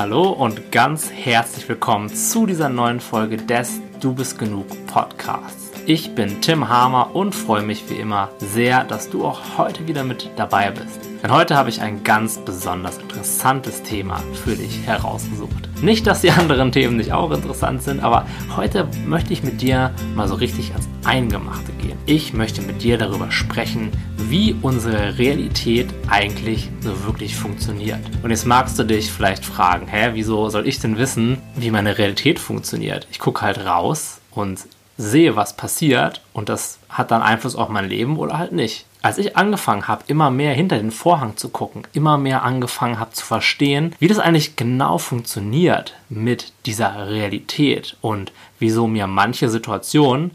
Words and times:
Hallo 0.00 0.30
und 0.30 0.72
ganz 0.72 1.12
herzlich 1.12 1.68
willkommen 1.68 2.08
zu 2.08 2.46
dieser 2.46 2.70
neuen 2.70 3.00
Folge 3.00 3.36
des 3.36 3.82
Du 4.00 4.14
bist 4.14 4.38
genug 4.38 4.66
Podcasts. 4.86 5.72
Ich 5.84 6.14
bin 6.14 6.40
Tim 6.40 6.70
Hamer 6.70 7.14
und 7.14 7.34
freue 7.34 7.60
mich 7.60 7.84
wie 7.90 7.98
immer 7.98 8.30
sehr, 8.38 8.84
dass 8.84 9.10
du 9.10 9.26
auch 9.26 9.58
heute 9.58 9.86
wieder 9.86 10.02
mit 10.02 10.30
dabei 10.36 10.70
bist. 10.70 11.09
Denn 11.22 11.32
heute 11.32 11.54
habe 11.54 11.68
ich 11.68 11.82
ein 11.82 12.02
ganz 12.02 12.38
besonders 12.38 12.96
interessantes 12.96 13.82
Thema 13.82 14.22
für 14.42 14.56
dich 14.56 14.86
herausgesucht. 14.86 15.68
Nicht, 15.82 16.06
dass 16.06 16.22
die 16.22 16.30
anderen 16.30 16.72
Themen 16.72 16.96
nicht 16.96 17.12
auch 17.12 17.30
interessant 17.30 17.82
sind, 17.82 18.00
aber 18.00 18.26
heute 18.56 18.88
möchte 19.06 19.34
ich 19.34 19.42
mit 19.42 19.60
dir 19.60 19.92
mal 20.14 20.28
so 20.28 20.34
richtig 20.34 20.70
ans 20.72 20.88
Eingemachte 21.04 21.72
gehen. 21.72 21.98
Ich 22.06 22.32
möchte 22.32 22.62
mit 22.62 22.82
dir 22.82 22.96
darüber 22.96 23.30
sprechen, 23.30 23.90
wie 24.16 24.56
unsere 24.62 25.18
Realität 25.18 25.88
eigentlich 26.08 26.70
so 26.80 27.04
wirklich 27.04 27.36
funktioniert. 27.36 28.00
Und 28.22 28.30
jetzt 28.30 28.46
magst 28.46 28.78
du 28.78 28.84
dich 28.84 29.12
vielleicht 29.12 29.44
fragen, 29.44 29.88
hä, 29.88 30.10
wieso 30.14 30.48
soll 30.48 30.66
ich 30.66 30.80
denn 30.80 30.96
wissen, 30.96 31.38
wie 31.54 31.70
meine 31.70 31.98
Realität 31.98 32.38
funktioniert? 32.38 33.06
Ich 33.10 33.18
gucke 33.18 33.42
halt 33.42 33.58
raus 33.58 34.20
und 34.30 34.60
sehe, 34.96 35.36
was 35.36 35.56
passiert 35.56 36.22
und 36.32 36.48
das 36.48 36.78
hat 36.88 37.10
dann 37.10 37.22
Einfluss 37.22 37.56
auf 37.56 37.68
mein 37.68 37.88
Leben 37.88 38.18
oder 38.18 38.38
halt 38.38 38.52
nicht. 38.52 38.86
Als 39.02 39.16
ich 39.16 39.36
angefangen 39.36 39.88
habe, 39.88 40.04
immer 40.08 40.30
mehr 40.30 40.52
hinter 40.52 40.76
den 40.76 40.90
Vorhang 40.90 41.36
zu 41.36 41.48
gucken, 41.48 41.86
immer 41.94 42.18
mehr 42.18 42.42
angefangen 42.42 42.98
habe 42.98 43.12
zu 43.12 43.24
verstehen, 43.24 43.94
wie 43.98 44.08
das 44.08 44.18
eigentlich 44.18 44.56
genau 44.56 44.98
funktioniert 44.98 45.94
mit 46.10 46.52
dieser 46.66 47.08
Realität 47.08 47.96
und 48.02 48.32
wieso 48.58 48.86
mir 48.86 49.06
manche 49.06 49.48
Situationen 49.48 50.32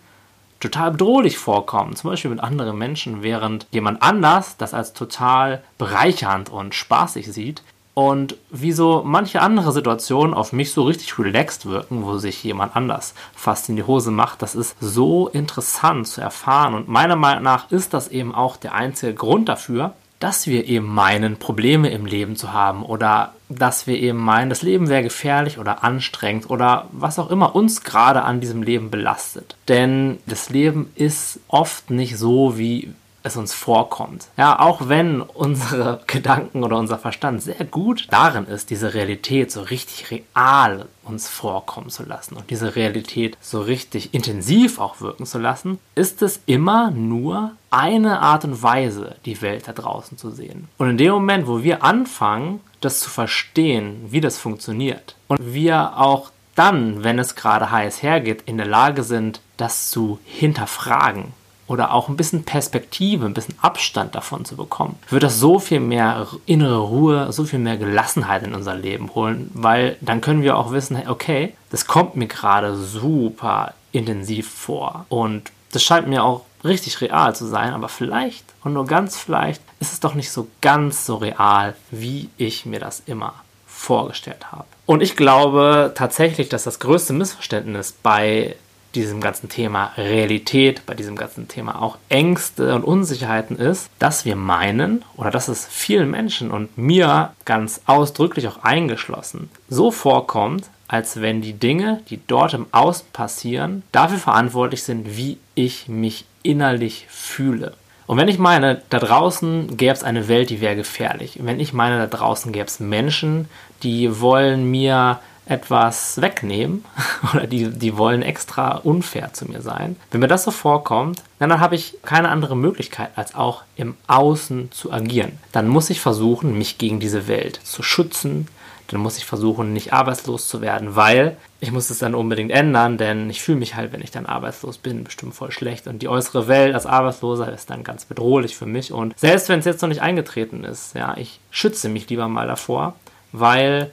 total 0.59 0.91
bedrohlich 0.91 1.37
vorkommen, 1.37 1.95
zum 1.95 2.09
Beispiel 2.09 2.31
mit 2.31 2.39
anderen 2.39 2.77
Menschen, 2.77 3.21
während 3.21 3.67
jemand 3.71 4.01
anders 4.01 4.57
das 4.57 4.73
als 4.73 4.93
total 4.93 5.61
bereichernd 5.77 6.49
und 6.49 6.73
spaßig 6.73 7.31
sieht, 7.31 7.61
und 7.95 8.35
wieso 8.51 9.03
manche 9.05 9.41
andere 9.41 9.71
Situationen 9.71 10.33
auf 10.33 10.51
mich 10.51 10.73
so 10.73 10.83
richtig 10.83 11.17
relaxed 11.17 11.65
wirken, 11.65 12.03
wo 12.03 12.17
sich 12.17 12.43
jemand 12.43 12.75
anders 12.75 13.15
fast 13.33 13.69
in 13.69 13.77
die 13.77 13.83
Hose 13.83 14.11
macht, 14.11 14.41
das 14.41 14.53
ist 14.53 14.75
so 14.81 15.29
interessant 15.29 16.05
zu 16.05 16.19
erfahren. 16.19 16.75
Und 16.75 16.89
meiner 16.89 17.15
Meinung 17.15 17.43
nach 17.43 17.71
ist 17.71 17.93
das 17.93 18.09
eben 18.09 18.35
auch 18.35 18.57
der 18.57 18.73
einzige 18.73 19.13
Grund 19.13 19.47
dafür, 19.47 19.93
dass 20.19 20.45
wir 20.45 20.67
eben 20.67 20.93
meinen, 20.93 21.37
Probleme 21.37 21.89
im 21.89 22.05
Leben 22.05 22.35
zu 22.35 22.51
haben 22.51 22.83
oder 22.83 23.33
dass 23.47 23.87
wir 23.87 23.97
eben 23.97 24.19
meinen, 24.19 24.49
das 24.49 24.61
Leben 24.61 24.89
wäre 24.89 25.03
gefährlich 25.03 25.57
oder 25.57 25.85
anstrengend 25.85 26.49
oder 26.49 26.87
was 26.91 27.17
auch 27.17 27.29
immer 27.29 27.55
uns 27.55 27.81
gerade 27.81 28.23
an 28.23 28.41
diesem 28.41 28.61
Leben 28.61 28.91
belastet. 28.91 29.55
Denn 29.69 30.17
das 30.25 30.49
Leben 30.49 30.91
ist 30.95 31.39
oft 31.47 31.91
nicht 31.91 32.17
so, 32.17 32.57
wie 32.57 32.93
es 33.25 33.35
uns 33.35 33.53
vorkommt. 33.53 34.27
Ja, 34.37 34.59
auch 34.59 34.87
wenn 34.87 35.21
unsere 35.21 36.01
Gedanken 36.07 36.63
oder 36.63 36.77
unser 36.77 36.97
Verstand 36.97 37.41
sehr 37.41 37.65
gut 37.65 38.07
darin 38.11 38.45
ist, 38.45 38.69
diese 38.69 38.93
Realität 38.93 39.51
so 39.51 39.61
richtig 39.61 40.11
real 40.11 40.85
uns 41.03 41.27
vorkommen 41.27 41.89
zu 41.89 42.03
lassen 42.03 42.35
und 42.35 42.49
diese 42.49 42.75
Realität 42.75 43.37
so 43.41 43.61
richtig 43.61 44.13
intensiv 44.13 44.79
auch 44.79 45.01
wirken 45.01 45.25
zu 45.25 45.39
lassen, 45.39 45.79
ist 45.95 46.21
es 46.21 46.39
immer 46.45 46.91
nur 46.91 47.51
eine 47.69 48.19
Art 48.21 48.45
und 48.45 48.63
Weise, 48.63 49.15
die 49.25 49.41
Welt 49.41 49.67
da 49.67 49.73
draußen 49.73 50.17
zu 50.17 50.31
sehen. 50.31 50.67
Und 50.77 50.89
in 50.89 50.97
dem 50.97 51.11
Moment, 51.11 51.47
wo 51.47 51.63
wir 51.63 51.83
anfangen, 51.83 52.59
das 52.81 52.99
zu 52.99 53.09
verstehen, 53.09 54.05
wie 54.09 54.21
das 54.21 54.37
funktioniert 54.37 55.15
und 55.27 55.39
wir 55.53 55.97
auch 55.97 56.31
dann, 56.55 57.03
wenn 57.03 57.19
es 57.19 57.35
gerade 57.35 57.69
heiß 57.69 58.01
hergeht, 58.01 58.43
in 58.45 58.57
der 58.57 58.67
Lage 58.67 59.03
sind, 59.03 59.41
das 59.57 59.89
zu 59.89 60.19
hinterfragen 60.23 61.33
oder 61.67 61.93
auch 61.93 62.09
ein 62.09 62.17
bisschen 62.17 62.43
Perspektive, 62.43 63.25
ein 63.25 63.33
bisschen 63.33 63.55
Abstand 63.61 64.15
davon 64.15 64.45
zu 64.45 64.55
bekommen, 64.55 64.97
wird 65.09 65.23
das 65.23 65.39
so 65.39 65.59
viel 65.59 65.79
mehr 65.79 66.27
innere 66.45 66.79
Ruhe, 66.79 67.31
so 67.31 67.43
viel 67.45 67.59
mehr 67.59 67.77
Gelassenheit 67.77 68.43
in 68.43 68.53
unser 68.53 68.75
Leben 68.75 69.13
holen, 69.15 69.49
weil 69.53 69.97
dann 70.01 70.21
können 70.21 70.43
wir 70.43 70.57
auch 70.57 70.71
wissen, 70.71 71.01
okay, 71.07 71.53
das 71.71 71.87
kommt 71.87 72.15
mir 72.15 72.27
gerade 72.27 72.75
super 72.75 73.73
intensiv 73.91 74.49
vor 74.49 75.05
und 75.09 75.51
das 75.71 75.83
scheint 75.83 76.07
mir 76.07 76.23
auch 76.23 76.41
richtig 76.63 77.01
real 77.01 77.35
zu 77.35 77.45
sein, 77.45 77.73
aber 77.73 77.89
vielleicht 77.89 78.45
und 78.63 78.73
nur 78.73 78.85
ganz 78.85 79.17
vielleicht 79.17 79.61
ist 79.79 79.93
es 79.93 79.99
doch 79.99 80.15
nicht 80.15 80.31
so 80.31 80.47
ganz 80.61 81.05
so 81.05 81.15
real, 81.17 81.75
wie 81.91 82.29
ich 82.37 82.65
mir 82.65 82.79
das 82.79 83.03
immer 83.05 83.33
vorgestellt 83.67 84.51
habe. 84.51 84.65
Und 84.85 85.01
ich 85.01 85.15
glaube 85.15 85.93
tatsächlich, 85.95 86.49
dass 86.49 86.63
das 86.63 86.79
größte 86.79 87.13
Missverständnis 87.13 87.93
bei 88.03 88.55
diesem 89.01 89.21
ganzen 89.21 89.49
Thema 89.49 89.91
Realität, 89.97 90.85
bei 90.85 90.93
diesem 90.93 91.15
ganzen 91.15 91.47
Thema 91.47 91.81
auch 91.81 91.97
Ängste 92.09 92.73
und 92.75 92.83
Unsicherheiten 92.83 93.57
ist, 93.57 93.89
dass 93.99 94.25
wir 94.25 94.35
meinen, 94.35 95.03
oder 95.15 95.31
dass 95.31 95.47
es 95.47 95.67
vielen 95.67 96.09
Menschen 96.09 96.51
und 96.51 96.77
mir 96.77 97.33
ganz 97.45 97.81
ausdrücklich 97.85 98.47
auch 98.47 98.63
eingeschlossen, 98.63 99.49
so 99.69 99.91
vorkommt, 99.91 100.69
als 100.87 101.21
wenn 101.21 101.41
die 101.41 101.53
Dinge, 101.53 102.01
die 102.09 102.19
dort 102.27 102.53
im 102.53 102.67
Außen 102.71 103.07
passieren, 103.11 103.83
dafür 103.91 104.19
verantwortlich 104.19 104.83
sind, 104.83 105.17
wie 105.17 105.37
ich 105.55 105.87
mich 105.87 106.25
innerlich 106.43 107.07
fühle. 107.09 107.73
Und 108.07 108.17
wenn 108.17 108.27
ich 108.27 108.37
meine, 108.37 108.81
da 108.89 108.99
draußen 108.99 109.77
gäbe 109.77 109.93
es 109.93 110.03
eine 110.03 110.27
Welt, 110.27 110.51
die 110.51 110.61
wäre 110.61 110.75
gefährlich. 110.75 111.39
Wenn 111.41 111.59
ich 111.59 111.73
meine, 111.73 111.97
da 111.97 112.05
draußen 112.05 112.51
gäbe 112.51 112.67
es 112.67 112.79
Menschen, 112.79 113.49
die 113.81 114.21
wollen 114.21 114.69
mir 114.69 115.19
etwas 115.45 116.21
wegnehmen 116.21 116.83
oder 117.33 117.47
die, 117.47 117.69
die 117.69 117.97
wollen 117.97 118.21
extra 118.21 118.77
unfair 118.77 119.33
zu 119.33 119.45
mir 119.45 119.61
sein. 119.61 119.95
Wenn 120.11 120.21
mir 120.21 120.27
das 120.27 120.43
so 120.43 120.51
vorkommt, 120.51 121.21
dann 121.39 121.59
habe 121.59 121.75
ich 121.75 121.97
keine 122.03 122.29
andere 122.29 122.55
Möglichkeit, 122.55 123.11
als 123.15 123.35
auch 123.35 123.63
im 123.75 123.95
Außen 124.07 124.71
zu 124.71 124.91
agieren. 124.91 125.39
Dann 125.51 125.67
muss 125.67 125.89
ich 125.89 126.01
versuchen, 126.01 126.57
mich 126.57 126.77
gegen 126.77 126.99
diese 126.99 127.27
Welt 127.27 127.59
zu 127.63 127.83
schützen. 127.83 128.47
Dann 128.87 128.99
muss 128.99 129.17
ich 129.17 129.25
versuchen, 129.25 129.73
nicht 129.73 129.93
arbeitslos 129.93 130.47
zu 130.47 130.61
werden, 130.61 130.95
weil 130.95 131.37
ich 131.59 131.71
muss 131.71 131.89
es 131.89 131.97
dann 131.97 132.13
unbedingt 132.13 132.51
ändern, 132.51 132.97
denn 132.99 133.29
ich 133.31 133.41
fühle 133.41 133.57
mich 133.57 133.75
halt, 133.75 133.91
wenn 133.91 134.01
ich 134.01 134.11
dann 134.11 134.27
arbeitslos 134.27 134.77
bin, 134.77 135.03
bestimmt 135.03 135.33
voll 135.33 135.51
schlecht. 135.51 135.87
Und 135.87 136.03
die 136.03 136.07
äußere 136.07 136.47
Welt 136.47 136.75
als 136.75 136.85
Arbeitsloser 136.85 137.51
ist 137.51 137.71
dann 137.71 137.83
ganz 137.83 138.05
bedrohlich 138.05 138.55
für 138.55 138.67
mich. 138.67 138.91
Und 138.91 139.17
selbst 139.17 139.49
wenn 139.49 139.59
es 139.59 139.65
jetzt 139.65 139.81
noch 139.81 139.89
nicht 139.89 140.03
eingetreten 140.03 140.63
ist, 140.63 140.93
ja, 140.93 141.17
ich 141.17 141.39
schütze 141.49 141.89
mich 141.89 142.07
lieber 142.09 142.27
mal 142.27 142.45
davor, 142.45 142.95
weil 143.31 143.91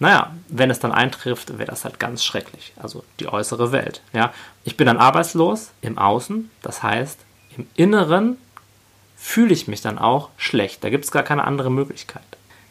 naja, 0.00 0.32
wenn 0.48 0.70
es 0.70 0.78
dann 0.78 0.92
eintrifft, 0.92 1.58
wäre 1.58 1.70
das 1.70 1.84
halt 1.84 1.98
ganz 1.98 2.24
schrecklich. 2.24 2.72
Also 2.76 3.04
die 3.18 3.28
äußere 3.28 3.72
Welt. 3.72 4.00
Ja. 4.12 4.32
Ich 4.64 4.76
bin 4.76 4.86
dann 4.86 4.98
arbeitslos 4.98 5.70
im 5.80 5.98
Außen, 5.98 6.50
das 6.62 6.82
heißt, 6.82 7.18
im 7.56 7.66
Inneren 7.74 8.36
fühle 9.16 9.52
ich 9.52 9.66
mich 9.66 9.80
dann 9.80 9.98
auch 9.98 10.28
schlecht. 10.36 10.84
Da 10.84 10.90
gibt 10.90 11.04
es 11.04 11.10
gar 11.10 11.24
keine 11.24 11.44
andere 11.44 11.70
Möglichkeit. 11.70 12.22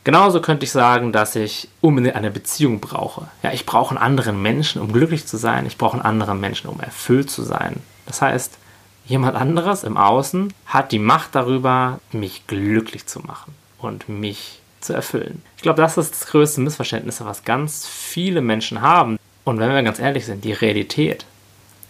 Genauso 0.05 0.39
könnte 0.39 0.63
ich 0.63 0.71
sagen, 0.71 1.11
dass 1.11 1.35
ich 1.35 1.67
unbedingt 1.81 2.15
eine 2.15 2.31
Beziehung 2.31 2.79
brauche. 2.79 3.27
Ja, 3.43 3.51
ich 3.51 3.65
brauche 3.65 3.89
einen 3.89 4.01
anderen 4.01 4.41
Menschen, 4.41 4.81
um 4.81 4.93
glücklich 4.93 5.27
zu 5.27 5.35
sein. 5.35 5.65
Ich 5.65 5.77
brauche 5.77 5.95
einen 5.95 6.05
anderen 6.05 6.39
Menschen, 6.39 6.69
um 6.69 6.79
erfüllt 6.79 7.29
zu 7.29 7.43
sein. 7.43 7.81
Das 8.05 8.21
heißt, 8.21 8.57
jemand 9.05 9.35
anderes 9.35 9.83
im 9.83 9.97
Außen 9.97 10.53
hat 10.65 10.93
die 10.93 10.99
Macht 10.99 11.35
darüber, 11.35 11.99
mich 12.13 12.47
glücklich 12.47 13.05
zu 13.05 13.19
machen 13.19 13.53
und 13.79 14.07
mich 14.07 14.61
zu 14.79 14.93
erfüllen. 14.93 15.41
Ich 15.55 15.63
glaube, 15.63 15.81
das 15.81 15.97
ist 15.97 16.11
das 16.13 16.27
größte 16.27 16.61
Missverständnis, 16.61 17.23
was 17.23 17.43
ganz 17.43 17.87
viele 17.87 18.41
Menschen 18.41 18.81
haben. 18.81 19.17
Und 19.43 19.59
wenn 19.59 19.69
wir 19.69 19.83
ganz 19.83 19.99
ehrlich 19.99 20.25
sind, 20.25 20.43
die 20.43 20.53
Realität 20.53 21.25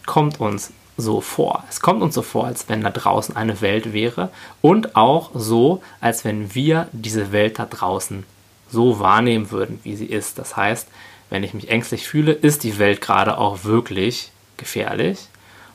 kommt 0.05 0.39
uns 0.39 0.71
so 0.97 1.21
vor. 1.21 1.63
Es 1.69 1.79
kommt 1.79 2.01
uns 2.01 2.15
so 2.15 2.23
vor, 2.23 2.47
als 2.47 2.69
wenn 2.69 2.81
da 2.81 2.89
draußen 2.89 3.35
eine 3.35 3.61
Welt 3.61 3.93
wäre 3.93 4.29
und 4.61 4.95
auch 4.95 5.31
so, 5.33 5.81
als 6.01 6.25
wenn 6.25 6.55
wir 6.55 6.87
diese 6.91 7.31
Welt 7.31 7.59
da 7.59 7.65
draußen 7.65 8.25
so 8.69 8.99
wahrnehmen 8.99 9.51
würden, 9.51 9.79
wie 9.83 9.95
sie 9.95 10.07
ist. 10.07 10.39
Das 10.39 10.57
heißt, 10.57 10.87
wenn 11.29 11.43
ich 11.43 11.53
mich 11.53 11.69
ängstlich 11.69 12.07
fühle, 12.07 12.31
ist 12.31 12.63
die 12.63 12.79
Welt 12.79 13.01
gerade 13.01 13.37
auch 13.37 13.63
wirklich 13.63 14.31
gefährlich. 14.57 15.27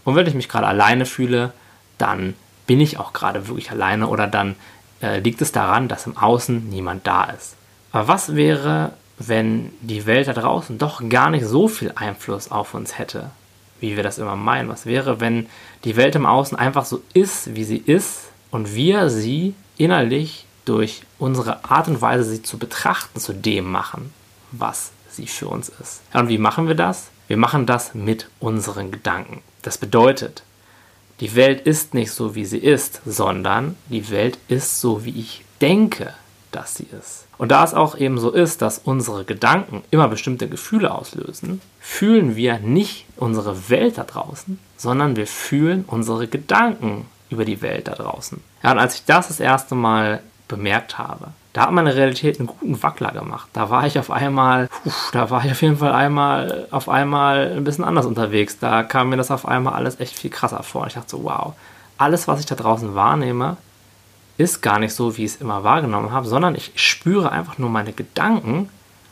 Und 0.05 0.17
wenn 0.17 0.27
ich 0.27 0.35
mich 0.35 0.49
gerade 0.49 0.67
alleine 0.67 1.07
fühle, 1.07 1.53
dann 1.99 2.35
bin 2.67 2.81
ich 2.81 2.99
auch 2.99 3.13
gerade 3.13 3.49
wirklich 3.49 3.71
alleine 3.71 4.09
oder 4.09 4.27
dann 4.27 4.57
äh, 5.03 5.19
liegt 5.19 5.43
es 5.43 5.53
daran, 5.53 5.89
dass 5.89 6.07
im 6.07 6.17
Außen 6.17 6.69
niemand 6.71 7.07
da 7.07 7.25
ist. 7.25 7.57
Aber 7.91 8.09
was 8.09 8.35
wäre, 8.35 8.93
wenn 9.19 9.73
die 9.81 10.07
Welt 10.07 10.29
da 10.29 10.33
draußen 10.33 10.79
doch 10.79 11.07
gar 11.09 11.31
nicht 11.31 11.45
so 11.45 11.69
viel 11.69 11.93
Einfluss 11.95 12.51
auf 12.51 12.75
uns 12.75 12.99
hätte, 12.99 13.31
wie 13.81 13.97
wir 13.97 14.03
das 14.03 14.19
immer 14.19 14.37
meinen? 14.37 14.69
Was 14.69 14.87
wäre, 14.87 15.21
wenn 15.21 15.49
die 15.85 15.97
Welt 15.97 16.15
im 16.15 16.27
Außen 16.27 16.57
einfach 16.57 16.85
so 16.85 17.03
ist, 17.13 17.55
wie 17.55 17.65
sie 17.65 17.79
ist 17.79 18.29
und 18.51 18.75
wir 18.75 19.11
sie 19.11 19.55
innerlich 19.77 20.47
durch 20.65 21.03
unsere 21.19 21.65
Art 21.65 21.89
und 21.89 22.01
Weise, 22.01 22.25
sie 22.25 22.43
zu 22.43 22.59
betrachten, 22.59 23.19
zu 23.19 23.33
dem 23.33 23.71
machen, 23.71 24.13
was 24.53 24.93
sie 25.11 25.27
für 25.27 25.49
uns 25.49 25.69
ist? 25.69 26.01
Und 26.13 26.29
wie 26.29 26.39
machen 26.39 26.69
wir 26.69 26.75
das? 26.75 27.11
Wir 27.27 27.37
machen 27.37 27.67
das 27.67 27.95
mit 27.95 28.29
unseren 28.41 28.91
Gedanken. 28.91 29.43
Das 29.63 29.79
bedeutet, 29.79 30.43
die 31.23 31.37
Welt 31.37 31.61
ist 31.61 31.95
nicht 31.95 32.11
so, 32.11 32.35
wie 32.35 32.45
sie 32.45 32.59
ist, 32.59 33.01
sondern 33.07 33.77
die 33.89 34.11
Welt 34.11 34.39
ist 34.49 34.81
so, 34.81 35.05
wie 35.05 35.21
ich 35.21 35.45
denke, 35.61 36.13
dass 36.51 36.75
sie 36.75 36.89
ist. 36.99 37.27
Und 37.39 37.53
da 37.53 37.63
es 37.63 37.75
auch 37.75 37.97
eben 37.97 38.19
so 38.19 38.33
ist, 38.33 38.61
dass 38.61 38.81
unsere 38.83 39.25
Gedanken 39.25 39.85
immer 39.93 40.09
bestimmte 40.09 40.49
Gefühle 40.49 40.93
auslösen, 40.93 41.61
fühlen 41.79 42.35
wir 42.35 42.59
nicht 42.59 43.07
unsere 43.17 43.71
Welt 43.71 43.99
da 43.99 44.03
draußen, 44.03 44.59
sondern 44.77 45.15
wir 45.15 45.29
fühlen 45.29 45.85
unsere 45.87 46.27
Gedanken 46.27 47.07
über 47.31 47.45
die 47.45 47.63
Welt 47.63 47.87
da 47.87 47.93
draußen. 47.93 48.41
Ja, 48.65 48.73
und 48.73 48.81
als 48.81 48.97
ich 48.97 49.05
das 49.05 49.29
das 49.29 49.39
erste 49.39 49.77
Mal 49.77 50.25
bemerkt 50.53 50.99
habe. 50.99 51.29
Da 51.53 51.63
hat 51.63 51.73
meine 51.73 51.95
Realität 51.95 52.39
einen 52.39 52.47
guten 52.47 52.83
Wackler 52.83 53.11
gemacht. 53.11 53.49
Da 53.53 53.69
war 53.71 53.87
ich 53.87 53.99
auf 53.99 54.11
einmal, 54.11 54.69
pf, 54.69 55.11
da 55.13 55.31
war 55.31 55.45
ich 55.45 55.53
auf 55.53 55.63
jeden 55.63 55.79
Fall 55.79 55.93
einmal, 55.93 56.67
auf 56.71 56.89
einmal 56.89 57.53
ein 57.57 57.65
bisschen 57.65 57.85
anders 57.85 58.07
unterwegs. 58.07 58.59
Da 58.59 58.83
kam 58.83 59.09
mir 59.09 59.17
das 59.17 59.31
auf 59.31 59.47
einmal 59.47 59.75
alles 59.75 60.01
echt 60.01 60.19
viel 60.19 60.31
krasser 60.31 60.63
vor. 60.63 60.87
Ich 60.87 60.95
dachte 60.95 61.11
so, 61.11 61.25
wow, 61.25 61.55
alles, 61.99 62.29
was 62.29 62.41
ich 62.41 62.47
da 62.47 62.55
draußen 62.55 62.95
wahrnehme, 62.95 63.57
ist 64.39 64.63
gar 64.63 64.79
nicht 64.79 64.95
so, 64.95 65.17
wie 65.17 65.25
ich 65.25 65.33
es 65.33 65.41
immer 65.41 65.63
wahrgenommen 65.65 66.11
habe, 66.13 66.27
sondern 66.27 66.55
ich 66.55 66.73
spüre 66.77 67.31
einfach 67.31 67.59
nur 67.59 67.71
meine 67.71 67.93
Gedanken 67.93 68.69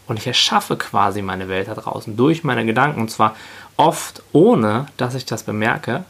und 0.07 0.19
ich 0.19 0.27
erschaffe 0.27 0.77
quasi 0.77 1.23
meine 1.23 1.49
Welt 1.49 1.69
da 1.69 1.75
draußen 1.75 2.17
durch 2.17 2.43
meine 2.43 2.65
Gedanken. 2.65 3.01
Und 3.01 3.11
zwar 3.11 3.37
oft 3.77 4.23
ohne, 4.33 4.87
dass 4.97 5.15
ich 5.15 5.27
das 5.27 5.43
bemerke. 5.43 6.05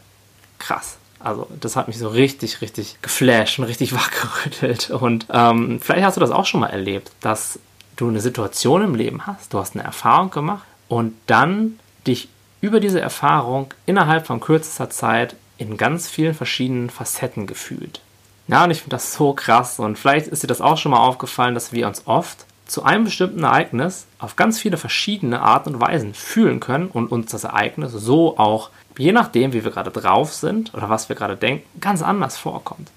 Krass. 0.59 0.97
Also 1.23 1.47
das 1.59 1.75
hat 1.75 1.87
mich 1.87 1.97
so 1.97 2.09
richtig, 2.09 2.61
richtig 2.61 2.97
geflasht 3.01 3.59
und 3.59 3.65
richtig 3.65 3.93
wachgerüttelt. 3.95 4.89
Und 4.89 5.27
ähm, 5.31 5.79
vielleicht 5.81 6.05
hast 6.05 6.17
du 6.17 6.21
das 6.21 6.31
auch 6.31 6.45
schon 6.45 6.59
mal 6.61 6.67
erlebt, 6.67 7.11
dass 7.21 7.59
du 7.95 8.07
eine 8.07 8.21
Situation 8.21 8.83
im 8.83 8.95
Leben 8.95 9.27
hast, 9.27 9.53
du 9.53 9.59
hast 9.59 9.75
eine 9.75 9.83
Erfahrung 9.83 10.31
gemacht 10.31 10.63
und 10.87 11.13
dann 11.27 11.79
dich 12.07 12.29
über 12.61 12.79
diese 12.79 13.01
Erfahrung 13.01 13.73
innerhalb 13.85 14.27
von 14.27 14.39
kürzester 14.39 14.89
Zeit 14.89 15.35
in 15.57 15.77
ganz 15.77 16.09
vielen 16.09 16.33
verschiedenen 16.33 16.89
Facetten 16.89 17.47
gefühlt. 17.47 18.01
Ja, 18.47 18.63
und 18.63 18.71
ich 18.71 18.79
finde 18.79 18.95
das 18.95 19.13
so 19.13 19.33
krass. 19.33 19.79
Und 19.79 19.97
vielleicht 19.97 20.27
ist 20.27 20.43
dir 20.43 20.47
das 20.47 20.61
auch 20.61 20.77
schon 20.77 20.91
mal 20.91 20.99
aufgefallen, 20.99 21.53
dass 21.53 21.71
wir 21.71 21.87
uns 21.87 22.03
oft 22.05 22.45
zu 22.71 22.83
einem 22.83 23.03
bestimmten 23.03 23.43
Ereignis 23.43 24.07
auf 24.17 24.37
ganz 24.37 24.57
viele 24.57 24.77
verschiedene 24.77 25.41
Arten 25.41 25.75
und 25.75 25.81
Weisen 25.81 26.13
fühlen 26.13 26.61
können 26.61 26.87
und 26.87 27.11
uns 27.11 27.29
das 27.29 27.43
Ereignis 27.43 27.91
so 27.91 28.37
auch, 28.37 28.69
je 28.97 29.11
nachdem, 29.11 29.51
wie 29.51 29.65
wir 29.65 29.71
gerade 29.71 29.91
drauf 29.91 30.33
sind 30.33 30.73
oder 30.73 30.89
was 30.89 31.09
wir 31.09 31.17
gerade 31.17 31.35
denken, 31.35 31.67
ganz 31.81 32.01
anders 32.01 32.37
vorkommt. 32.37 32.89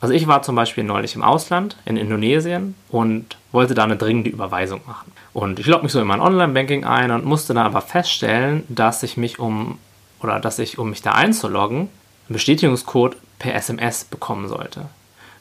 Also 0.00 0.14
ich 0.14 0.26
war 0.26 0.42
zum 0.42 0.56
Beispiel 0.56 0.82
neulich 0.82 1.14
im 1.14 1.22
Ausland, 1.22 1.76
in 1.84 1.96
Indonesien 1.96 2.74
und 2.88 3.36
wollte 3.52 3.74
da 3.74 3.84
eine 3.84 3.96
dringende 3.96 4.30
Überweisung 4.30 4.80
machen. 4.84 5.12
Und 5.32 5.60
ich 5.60 5.66
logge 5.66 5.84
mich 5.84 5.92
so 5.92 6.00
in 6.00 6.08
mein 6.08 6.20
Online-Banking 6.20 6.84
ein 6.84 7.12
und 7.12 7.24
musste 7.24 7.54
dann 7.54 7.66
aber 7.66 7.82
feststellen, 7.82 8.64
dass 8.68 9.04
ich 9.04 9.16
mich 9.16 9.38
um 9.38 9.78
oder 10.20 10.40
dass 10.40 10.58
ich, 10.58 10.76
um 10.76 10.90
mich 10.90 11.02
da 11.02 11.12
einzuloggen, 11.12 11.78
einen 11.78 11.88
Bestätigungscode 12.30 13.16
per 13.38 13.54
SMS 13.54 14.04
bekommen 14.04 14.48
sollte. 14.48 14.86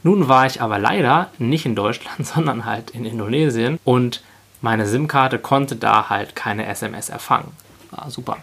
Nun 0.04 0.28
war 0.28 0.46
ich 0.46 0.62
aber 0.62 0.80
leider 0.80 1.30
nicht 1.38 1.66
in 1.66 1.76
Deutschland, 1.76 2.26
sondern 2.26 2.66
halt 2.66 2.92
in 2.92 3.06
Indonesien 3.06 3.80
und 3.84 4.22
meine 4.62 4.86
SIM-Karte 4.86 5.40
konnte 5.40 5.76
da 5.76 6.10
halt 6.10 6.36
keine 6.36 6.66
SMS 6.66 7.10
erfangen. 7.10 7.52
War 7.92 8.12
super. 8.12 8.38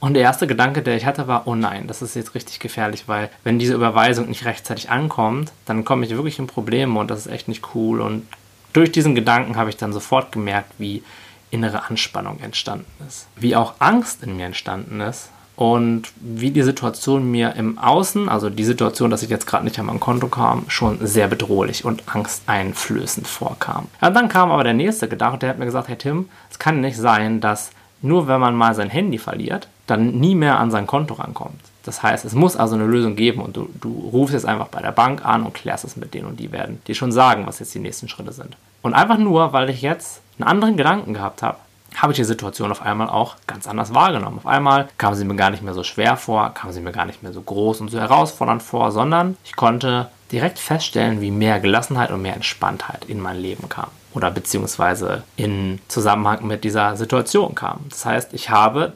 Und 0.00 0.14
der 0.14 0.22
erste 0.22 0.46
Gedanke, 0.46 0.82
der 0.82 0.96
ich 0.96 1.04
hatte, 1.04 1.28
war, 1.28 1.46
oh 1.46 1.54
nein, 1.54 1.86
das 1.86 2.00
ist 2.00 2.16
jetzt 2.16 2.34
richtig 2.34 2.58
gefährlich, 2.58 3.06
weil 3.06 3.28
wenn 3.44 3.58
diese 3.58 3.74
Überweisung 3.74 4.28
nicht 4.28 4.46
rechtzeitig 4.46 4.90
ankommt, 4.90 5.52
dann 5.66 5.84
komme 5.84 6.06
ich 6.06 6.10
wirklich 6.12 6.38
in 6.38 6.46
Probleme 6.46 6.98
und 6.98 7.10
das 7.10 7.26
ist 7.26 7.32
echt 7.32 7.48
nicht 7.48 7.74
cool. 7.74 8.00
Und 8.00 8.26
durch 8.72 8.90
diesen 8.90 9.14
Gedanken 9.14 9.56
habe 9.56 9.68
ich 9.68 9.76
dann 9.76 9.92
sofort 9.92 10.32
gemerkt, 10.32 10.72
wie 10.78 11.02
innere 11.50 11.88
Anspannung 11.88 12.40
entstanden 12.40 12.86
ist, 13.06 13.28
wie 13.36 13.56
auch 13.56 13.74
Angst 13.78 14.22
in 14.22 14.36
mir 14.36 14.46
entstanden 14.46 15.00
ist, 15.00 15.28
und 15.60 16.04
wie 16.16 16.52
die 16.52 16.62
Situation 16.62 17.30
mir 17.30 17.54
im 17.54 17.76
Außen, 17.78 18.30
also 18.30 18.48
die 18.48 18.64
Situation, 18.64 19.10
dass 19.10 19.22
ich 19.22 19.28
jetzt 19.28 19.46
gerade 19.46 19.62
nicht 19.62 19.78
an 19.78 19.84
mein 19.84 20.00
Konto 20.00 20.28
kam, 20.28 20.64
schon 20.68 21.06
sehr 21.06 21.28
bedrohlich 21.28 21.84
und 21.84 22.02
angsteinflößend 22.06 23.28
vorkam. 23.28 23.88
Ja, 24.00 24.08
dann 24.08 24.30
kam 24.30 24.50
aber 24.50 24.64
der 24.64 24.72
nächste 24.72 25.06
Gedanke, 25.06 25.36
der 25.40 25.50
hat 25.50 25.58
mir 25.58 25.66
gesagt, 25.66 25.88
Herr 25.88 25.98
Tim, 25.98 26.30
es 26.50 26.58
kann 26.58 26.80
nicht 26.80 26.96
sein, 26.96 27.42
dass 27.42 27.72
nur 28.00 28.26
wenn 28.26 28.40
man 28.40 28.54
mal 28.54 28.74
sein 28.74 28.88
Handy 28.88 29.18
verliert, 29.18 29.68
dann 29.86 30.12
nie 30.12 30.34
mehr 30.34 30.58
an 30.58 30.70
sein 30.70 30.86
Konto 30.86 31.12
rankommt. 31.12 31.60
Das 31.84 32.02
heißt, 32.02 32.24
es 32.24 32.32
muss 32.32 32.56
also 32.56 32.74
eine 32.74 32.86
Lösung 32.86 33.14
geben 33.14 33.42
und 33.42 33.54
du, 33.54 33.68
du 33.82 34.08
rufst 34.14 34.32
jetzt 34.32 34.46
einfach 34.46 34.68
bei 34.68 34.80
der 34.80 34.92
Bank 34.92 35.26
an 35.26 35.42
und 35.42 35.52
klärst 35.52 35.84
es 35.84 35.94
mit 35.94 36.14
denen 36.14 36.26
und 36.26 36.40
die 36.40 36.52
werden 36.52 36.80
dir 36.86 36.94
schon 36.94 37.12
sagen, 37.12 37.46
was 37.46 37.58
jetzt 37.58 37.74
die 37.74 37.80
nächsten 37.80 38.08
Schritte 38.08 38.32
sind. 38.32 38.56
Und 38.80 38.94
einfach 38.94 39.18
nur, 39.18 39.52
weil 39.52 39.68
ich 39.68 39.82
jetzt 39.82 40.22
einen 40.38 40.48
anderen 40.48 40.78
Gedanken 40.78 41.12
gehabt 41.12 41.42
habe, 41.42 41.58
habe 41.96 42.12
ich 42.12 42.16
die 42.16 42.24
Situation 42.24 42.70
auf 42.70 42.82
einmal 42.82 43.08
auch 43.08 43.36
ganz 43.46 43.66
anders 43.66 43.94
wahrgenommen. 43.94 44.38
Auf 44.38 44.46
einmal 44.46 44.88
kam 44.98 45.14
sie 45.14 45.24
mir 45.24 45.36
gar 45.36 45.50
nicht 45.50 45.62
mehr 45.62 45.74
so 45.74 45.82
schwer 45.82 46.16
vor, 46.16 46.50
kam 46.54 46.72
sie 46.72 46.80
mir 46.80 46.92
gar 46.92 47.04
nicht 47.04 47.22
mehr 47.22 47.32
so 47.32 47.40
groß 47.40 47.80
und 47.80 47.90
so 47.90 47.98
herausfordernd 47.98 48.62
vor, 48.62 48.92
sondern 48.92 49.36
ich 49.44 49.56
konnte 49.56 50.08
direkt 50.32 50.58
feststellen, 50.58 51.20
wie 51.20 51.30
mehr 51.30 51.60
Gelassenheit 51.60 52.10
und 52.10 52.22
mehr 52.22 52.34
Entspanntheit 52.34 53.04
in 53.06 53.20
mein 53.20 53.38
Leben 53.38 53.68
kam 53.68 53.88
oder 54.14 54.30
beziehungsweise 54.30 55.22
in 55.36 55.80
Zusammenhang 55.88 56.46
mit 56.46 56.64
dieser 56.64 56.96
Situation 56.96 57.54
kam. 57.54 57.80
Das 57.88 58.04
heißt, 58.04 58.34
ich 58.34 58.50
habe 58.50 58.92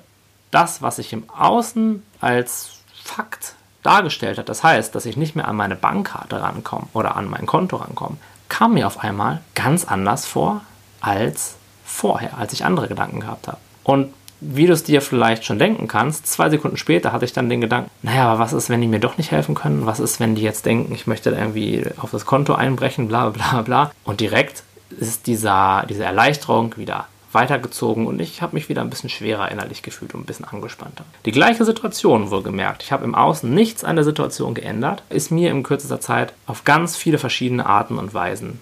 das, 0.50 0.82
was 0.82 0.98
ich 0.98 1.12
im 1.12 1.24
Außen 1.30 2.02
als 2.20 2.80
Fakt 3.02 3.54
dargestellt 3.82 4.38
hat, 4.38 4.48
das 4.48 4.62
heißt, 4.62 4.94
dass 4.94 5.04
ich 5.04 5.16
nicht 5.16 5.36
mehr 5.36 5.46
an 5.46 5.56
meine 5.56 5.76
Bankkarte 5.76 6.40
rankomme 6.40 6.86
oder 6.94 7.16
an 7.16 7.28
mein 7.28 7.46
Konto 7.46 7.76
rankomme, 7.76 8.16
kam 8.48 8.74
mir 8.74 8.86
auf 8.86 9.02
einmal 9.02 9.40
ganz 9.54 9.84
anders 9.84 10.26
vor 10.26 10.62
als 11.00 11.56
vorher, 11.84 12.38
als 12.38 12.52
ich 12.52 12.64
andere 12.64 12.88
Gedanken 12.88 13.20
gehabt 13.20 13.48
habe. 13.48 13.58
Und 13.82 14.12
wie 14.40 14.66
du 14.66 14.72
es 14.72 14.84
dir 14.84 15.00
vielleicht 15.00 15.44
schon 15.44 15.58
denken 15.58 15.88
kannst, 15.88 16.26
zwei 16.26 16.50
Sekunden 16.50 16.76
später 16.76 17.12
hatte 17.12 17.24
ich 17.24 17.32
dann 17.32 17.48
den 17.48 17.60
Gedanken, 17.60 17.90
naja, 18.02 18.26
aber 18.26 18.40
was 18.40 18.52
ist, 18.52 18.68
wenn 18.68 18.80
die 18.80 18.86
mir 18.86 19.00
doch 19.00 19.16
nicht 19.16 19.30
helfen 19.30 19.54
können? 19.54 19.86
Was 19.86 20.00
ist, 20.00 20.20
wenn 20.20 20.34
die 20.34 20.42
jetzt 20.42 20.66
denken, 20.66 20.94
ich 20.94 21.06
möchte 21.06 21.30
irgendwie 21.30 21.84
auf 21.98 22.10
das 22.10 22.26
Konto 22.26 22.54
einbrechen, 22.54 23.08
bla 23.08 23.30
bla 23.30 23.62
bla. 23.62 23.90
Und 24.04 24.20
direkt 24.20 24.62
ist 24.90 25.26
dieser, 25.26 25.86
diese 25.88 26.04
Erleichterung 26.04 26.76
wieder 26.76 27.06
weitergezogen 27.32 28.06
und 28.06 28.20
ich 28.20 28.42
habe 28.42 28.54
mich 28.54 28.68
wieder 28.68 28.80
ein 28.80 28.90
bisschen 28.90 29.10
schwerer 29.10 29.50
innerlich 29.50 29.82
gefühlt 29.82 30.14
und 30.14 30.20
ein 30.20 30.26
bisschen 30.26 30.44
angespannter. 30.44 31.04
Die 31.24 31.32
gleiche 31.32 31.64
Situation 31.64 32.30
wohlgemerkt. 32.30 32.82
Ich 32.84 32.92
habe 32.92 33.04
im 33.04 33.14
Außen 33.14 33.52
nichts 33.52 33.82
an 33.82 33.96
der 33.96 34.04
Situation 34.04 34.54
geändert, 34.54 35.02
ist 35.10 35.32
mir 35.32 35.50
in 35.50 35.64
kürzester 35.64 36.00
Zeit 36.00 36.32
auf 36.46 36.64
ganz 36.64 36.96
viele 36.96 37.18
verschiedene 37.18 37.66
Arten 37.66 37.98
und 37.98 38.14
Weisen 38.14 38.60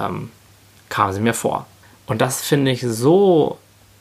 ähm, 0.00 0.30
kam 0.88 1.12
sie 1.12 1.20
mir 1.20 1.34
vor. 1.34 1.66
Und 2.08 2.20
das 2.20 2.42
finde 2.42 2.70
ich 2.72 2.80
so 2.80 3.58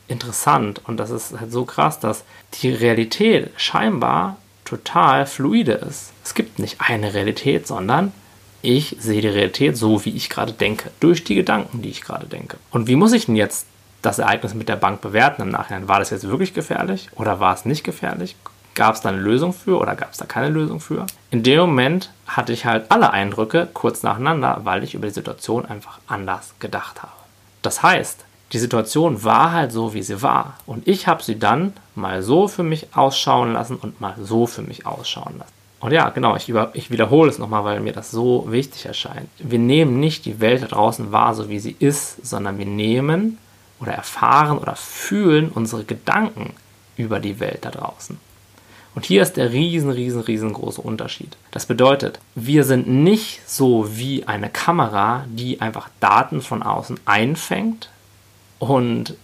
interessant 0.07 0.81
und 0.85 0.97
das 0.97 1.09
ist 1.09 1.39
halt 1.39 1.51
so 1.51 1.65
krass, 1.65 1.99
dass 1.99 2.23
die 2.61 2.69
Realität 2.69 3.51
scheinbar 3.57 4.37
total 4.63 5.25
fluide 5.25 5.73
ist. 5.73 6.13
Es 6.23 6.33
gibt 6.33 6.57
nicht 6.57 6.77
eine 6.79 7.13
Realität, 7.13 7.67
sondern 7.67 8.13
ich 8.61 8.95
sehe 8.99 9.21
die 9.21 9.27
Realität 9.27 9.77
so, 9.77 10.03
wie 10.05 10.15
ich 10.15 10.29
gerade 10.29 10.53
denke, 10.53 10.89
durch 10.99 11.23
die 11.25 11.35
Gedanken, 11.35 11.81
die 11.81 11.89
ich 11.89 12.01
gerade 12.01 12.27
denke. 12.27 12.57
Und 12.71 12.87
wie 12.87 12.95
muss 12.95 13.13
ich 13.13 13.27
denn 13.27 13.35
jetzt 13.35 13.67
das 14.01 14.19
Ereignis 14.19 14.53
mit 14.53 14.69
der 14.69 14.77
Bank 14.77 15.01
bewerten 15.01 15.41
im 15.41 15.49
Nachhinein? 15.49 15.87
War 15.89 15.99
das 15.99 16.09
jetzt 16.09 16.27
wirklich 16.27 16.53
gefährlich 16.53 17.09
oder 17.15 17.41
war 17.41 17.53
es 17.53 17.65
nicht 17.65 17.83
gefährlich? 17.83 18.35
Gab 18.73 18.95
es 18.95 19.01
da 19.01 19.09
eine 19.09 19.19
Lösung 19.19 19.53
für 19.53 19.79
oder 19.79 19.95
gab 19.95 20.11
es 20.11 20.17
da 20.17 20.25
keine 20.25 20.49
Lösung 20.49 20.79
für? 20.79 21.07
In 21.29 21.43
dem 21.43 21.59
Moment 21.59 22.11
hatte 22.25 22.53
ich 22.53 22.65
halt 22.65 22.89
alle 22.89 23.11
Eindrücke 23.11 23.67
kurz 23.73 24.03
nacheinander, 24.03 24.61
weil 24.63 24.83
ich 24.83 24.93
über 24.93 25.07
die 25.07 25.13
Situation 25.13 25.65
einfach 25.65 25.99
anders 26.07 26.53
gedacht 26.59 27.01
habe. 27.01 27.16
Das 27.61 27.83
heißt, 27.83 28.25
die 28.53 28.59
Situation 28.59 29.23
war 29.23 29.51
halt 29.51 29.71
so, 29.71 29.93
wie 29.93 30.03
sie 30.03 30.21
war. 30.21 30.57
Und 30.65 30.87
ich 30.87 31.07
habe 31.07 31.21
sie 31.21 31.37
dann 31.37 31.73
mal 31.95 32.21
so 32.21 32.47
für 32.47 32.63
mich 32.63 32.95
ausschauen 32.95 33.53
lassen 33.53 33.75
und 33.75 33.99
mal 33.99 34.15
so 34.21 34.47
für 34.47 34.61
mich 34.61 34.85
ausschauen 34.85 35.35
lassen. 35.37 35.51
Und 35.79 35.91
ja, 35.91 36.09
genau, 36.09 36.35
ich, 36.35 36.49
über, 36.49 36.71
ich 36.73 36.89
wiederhole 36.89 37.29
es 37.29 37.37
nochmal, 37.37 37.63
weil 37.63 37.79
mir 37.81 37.93
das 37.93 38.09
so 38.09 38.45
wichtig 38.47 38.85
erscheint. 38.85 39.29
Wir 39.37 39.59
nehmen 39.59 39.99
nicht 39.99 40.25
die 40.25 40.39
Welt 40.39 40.63
da 40.63 40.67
draußen 40.67 41.11
wahr, 41.11 41.35
so 41.35 41.49
wie 41.49 41.59
sie 41.59 41.75
ist, 41.77 42.25
sondern 42.25 42.57
wir 42.57 42.65
nehmen 42.65 43.37
oder 43.79 43.91
erfahren 43.91 44.57
oder 44.57 44.75
fühlen 44.75 45.49
unsere 45.49 45.83
Gedanken 45.83 46.53
über 46.95 47.19
die 47.19 47.39
Welt 47.39 47.59
da 47.61 47.69
draußen. 47.69 48.17
Und 48.95 49.05
hier 49.05 49.21
ist 49.21 49.37
der 49.37 49.51
riesen, 49.51 49.91
riesen, 49.91 50.21
riesengroße 50.21 50.81
Unterschied. 50.81 51.37
Das 51.51 51.65
bedeutet, 51.65 52.19
wir 52.35 52.63
sind 52.63 52.87
nicht 52.87 53.47
so 53.47 53.97
wie 53.97 54.27
eine 54.27 54.49
Kamera, 54.49 55.25
die 55.29 55.61
einfach 55.61 55.89
Daten 55.99 56.41
von 56.41 56.63
außen 56.63 56.99
einfängt 57.05 57.89
und 58.59 59.15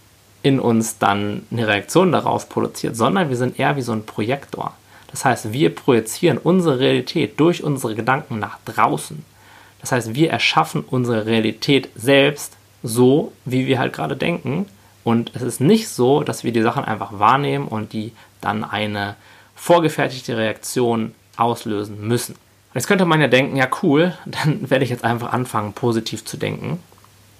in 0.42 0.60
uns 0.60 0.98
dann 0.98 1.46
eine 1.50 1.66
Reaktion 1.66 2.12
darauf 2.12 2.48
produziert, 2.48 2.96
sondern 2.96 3.30
wir 3.30 3.36
sind 3.36 3.58
eher 3.58 3.76
wie 3.76 3.82
so 3.82 3.92
ein 3.92 4.06
Projektor. 4.06 4.74
Das 5.10 5.24
heißt, 5.24 5.52
wir 5.52 5.74
projizieren 5.74 6.38
unsere 6.38 6.80
Realität 6.80 7.40
durch 7.40 7.64
unsere 7.64 7.94
Gedanken 7.94 8.38
nach 8.38 8.58
draußen. 8.64 9.24
Das 9.80 9.92
heißt, 9.92 10.14
wir 10.14 10.30
erschaffen 10.30 10.82
unsere 10.82 11.26
Realität 11.26 11.88
selbst 11.94 12.56
so, 12.82 13.32
wie 13.44 13.66
wir 13.66 13.78
halt 13.78 13.92
gerade 13.92 14.16
denken. 14.16 14.66
Und 15.04 15.32
es 15.34 15.42
ist 15.42 15.60
nicht 15.60 15.88
so, 15.88 16.22
dass 16.22 16.44
wir 16.44 16.52
die 16.52 16.62
Sachen 16.62 16.84
einfach 16.84 17.18
wahrnehmen 17.18 17.68
und 17.68 17.92
die 17.92 18.12
dann 18.40 18.64
eine 18.64 19.16
vorgefertigte 19.54 20.36
Reaktion 20.36 21.14
auslösen 21.36 22.06
müssen. 22.06 22.36
Jetzt 22.74 22.88
könnte 22.88 23.04
man 23.04 23.20
ja 23.20 23.28
denken, 23.28 23.56
ja 23.56 23.68
cool, 23.82 24.14
dann 24.26 24.58
werde 24.70 24.84
ich 24.84 24.90
jetzt 24.90 25.04
einfach 25.04 25.32
anfangen, 25.32 25.72
positiv 25.72 26.24
zu 26.24 26.36
denken 26.36 26.78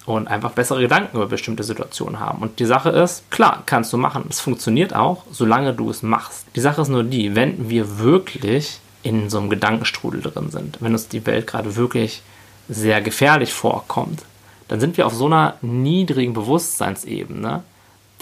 und 0.07 0.29
einfach 0.29 0.53
bessere 0.53 0.81
Gedanken 0.81 1.17
über 1.17 1.27
bestimmte 1.27 1.65
Situationen 1.65 2.21
haben. 2.21 2.43
Und 2.43 2.59
die 2.61 2.67
Sache 2.67 2.91
ist, 2.91 3.31
klar, 3.31 3.63
kannst 3.67 3.93
du 3.93 3.97
machen. 3.97 4.27
Es 4.29 4.41
funktioniert 4.41 4.95
auch, 4.95 5.25
solange 5.31 5.73
du 5.73 5.91
es 5.91 6.03
machst. 6.03 6.47
Die 6.55 6.61
Sache 6.61 6.83
ist 6.83 6.89
nur 6.89 7.05
die, 7.05 7.35
wenn 7.35 7.71
wir 7.71 7.99
wirklich 7.99 8.81
in 9.03 9.31
so 9.31 9.39
einem 9.39 9.51
Gedankenstrudel 9.51 10.23
drin 10.23 10.51
sind, 10.51 10.79
wenn 10.81 10.93
uns 10.93 11.09
die 11.09 11.25
Welt 11.27 11.47
gerade 11.47 11.77
wirklich 11.77 12.23
sehr 12.69 13.01
gefährlich 13.03 13.53
vorkommt, 13.53 14.23
dann 14.69 14.81
sind 14.81 14.97
wir 14.97 15.07
auf 15.07 15.15
so 15.15 15.27
einer 15.27 15.57
niedrigen 15.61 16.33
Bewusstseinsebene, 16.33 17.63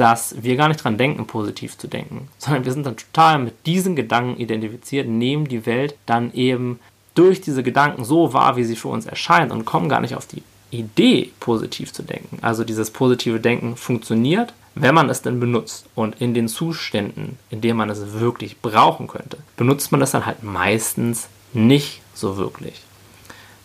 dass 0.02 0.34
wir 0.42 0.56
gar 0.56 0.66
nicht 0.66 0.82
dran 0.82 0.98
denken, 0.98 1.28
positiv 1.28 1.78
zu 1.78 1.86
denken, 1.86 2.26
sondern 2.36 2.64
wir 2.64 2.72
sind 2.72 2.84
dann 2.84 2.96
total 2.96 3.38
mit 3.38 3.54
diesen 3.66 3.94
Gedanken 3.94 4.40
identifiziert, 4.40 5.06
nehmen 5.06 5.46
die 5.46 5.64
Welt 5.64 5.94
dann 6.06 6.34
eben 6.34 6.80
durch 7.14 7.40
diese 7.40 7.62
Gedanken 7.62 8.04
so 8.04 8.32
wahr, 8.32 8.56
wie 8.56 8.64
sie 8.64 8.74
für 8.74 8.88
uns 8.88 9.06
erscheinen 9.06 9.52
und 9.52 9.64
kommen 9.64 9.88
gar 9.88 10.00
nicht 10.00 10.16
auf 10.16 10.26
die 10.26 10.42
Idee, 10.72 11.30
positiv 11.38 11.92
zu 11.92 12.02
denken. 12.02 12.38
Also 12.42 12.64
dieses 12.64 12.90
positive 12.90 13.38
Denken 13.38 13.76
funktioniert, 13.76 14.54
wenn 14.74 14.92
man 14.92 15.08
es 15.08 15.22
denn 15.22 15.38
benutzt 15.38 15.86
und 15.94 16.20
in 16.20 16.34
den 16.34 16.48
Zuständen, 16.48 17.38
in 17.50 17.60
denen 17.60 17.76
man 17.76 17.88
es 17.88 18.18
wirklich 18.18 18.60
brauchen 18.60 19.06
könnte, 19.06 19.38
benutzt 19.56 19.92
man 19.92 20.02
es 20.02 20.10
dann 20.10 20.26
halt 20.26 20.42
meistens 20.42 21.28
nicht 21.52 22.02
so 22.12 22.36
wirklich. 22.36 22.82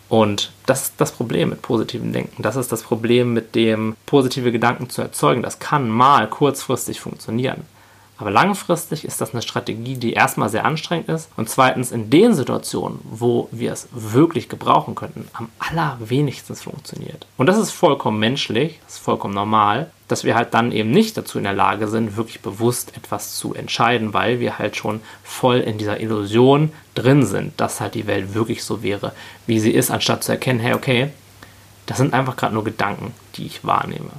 Und 0.10 0.52
das 0.66 0.84
ist 0.84 0.94
das 0.98 1.12
Problem 1.12 1.50
mit 1.50 1.62
positivem 1.62 2.14
Denken. 2.14 2.42
Das 2.42 2.56
ist 2.56 2.72
das 2.72 2.84
Problem 2.84 3.34
mit 3.34 3.56
dem 3.56 3.96
positive 4.06 4.52
Gedanken 4.52 4.90
zu 4.90 5.02
erzeugen. 5.02 5.44
Das 5.44 5.60
kann 5.60 5.90
mal 5.90 6.30
kurzfristig 6.30 7.02
funktionieren. 7.02 7.66
Aber 8.18 8.32
langfristig 8.32 9.06
ist 9.06 9.22
das 9.22 9.34
eine 9.34 9.44
Strategie, 9.44 9.96
die 9.96 10.14
erstmal 10.14 10.50
sehr 10.50 10.66
anstrengend 10.66 11.10
ist 11.10 11.30
und 11.38 11.50
zweitens 11.50 11.92
in 11.92 12.10
den 12.10 12.34
Situationen, 12.34 13.00
wo 13.04 13.48
wir 13.52 13.72
es 13.72 13.88
wirklich 13.92 14.50
gebrauchen 14.50 14.96
könnten, 14.96 15.28
am 15.34 15.50
allerwenigsten 15.60 16.56
funktioniert. 16.56 17.28
Und 17.38 17.46
das 17.46 17.58
ist 17.58 17.72
vollkommen 17.72 18.20
menschlich, 18.20 18.80
das 18.86 18.96
ist 18.96 19.00
vollkommen 19.00 19.36
normal, 19.36 19.92
dass 20.08 20.24
wir 20.24 20.36
halt 20.36 20.54
dann 20.54 20.72
eben 20.72 20.90
nicht 20.90 21.18
dazu 21.18 21.38
in 21.38 21.44
der 21.44 21.54
Lage 21.54 21.88
sind, 21.88 22.18
wirklich 22.18 22.42
bewusst 22.42 22.96
etwas 22.96 23.36
zu 23.36 23.54
entscheiden, 23.54 24.14
weil 24.14 24.40
wir 24.40 24.58
halt 24.58 24.76
schon 24.76 25.02
voll 25.24 25.58
in 25.58 25.78
dieser 25.78 26.00
Illusion 26.00 26.72
drin 26.96 27.26
sind, 27.26 27.60
dass 27.60 27.82
halt 27.82 27.94
die 27.94 28.08
Welt 28.08 28.34
wirklich 28.34 28.64
so 28.64 28.82
wäre, 28.82 29.12
wie 29.46 29.60
sie 29.60 29.72
ist, 29.72 29.92
anstatt 29.92 30.24
zu 30.24 30.32
erkennen, 30.32 30.60
hey, 30.60 30.74
okay, 30.74 31.10
das 31.86 31.98
sind 31.98 32.14
einfach 32.14 32.36
gerade 32.36 32.54
nur 32.54 32.64
Gedanken, 32.64 33.14
die 33.36 33.46
ich 33.46 33.64
wahrnehme. 33.64 34.12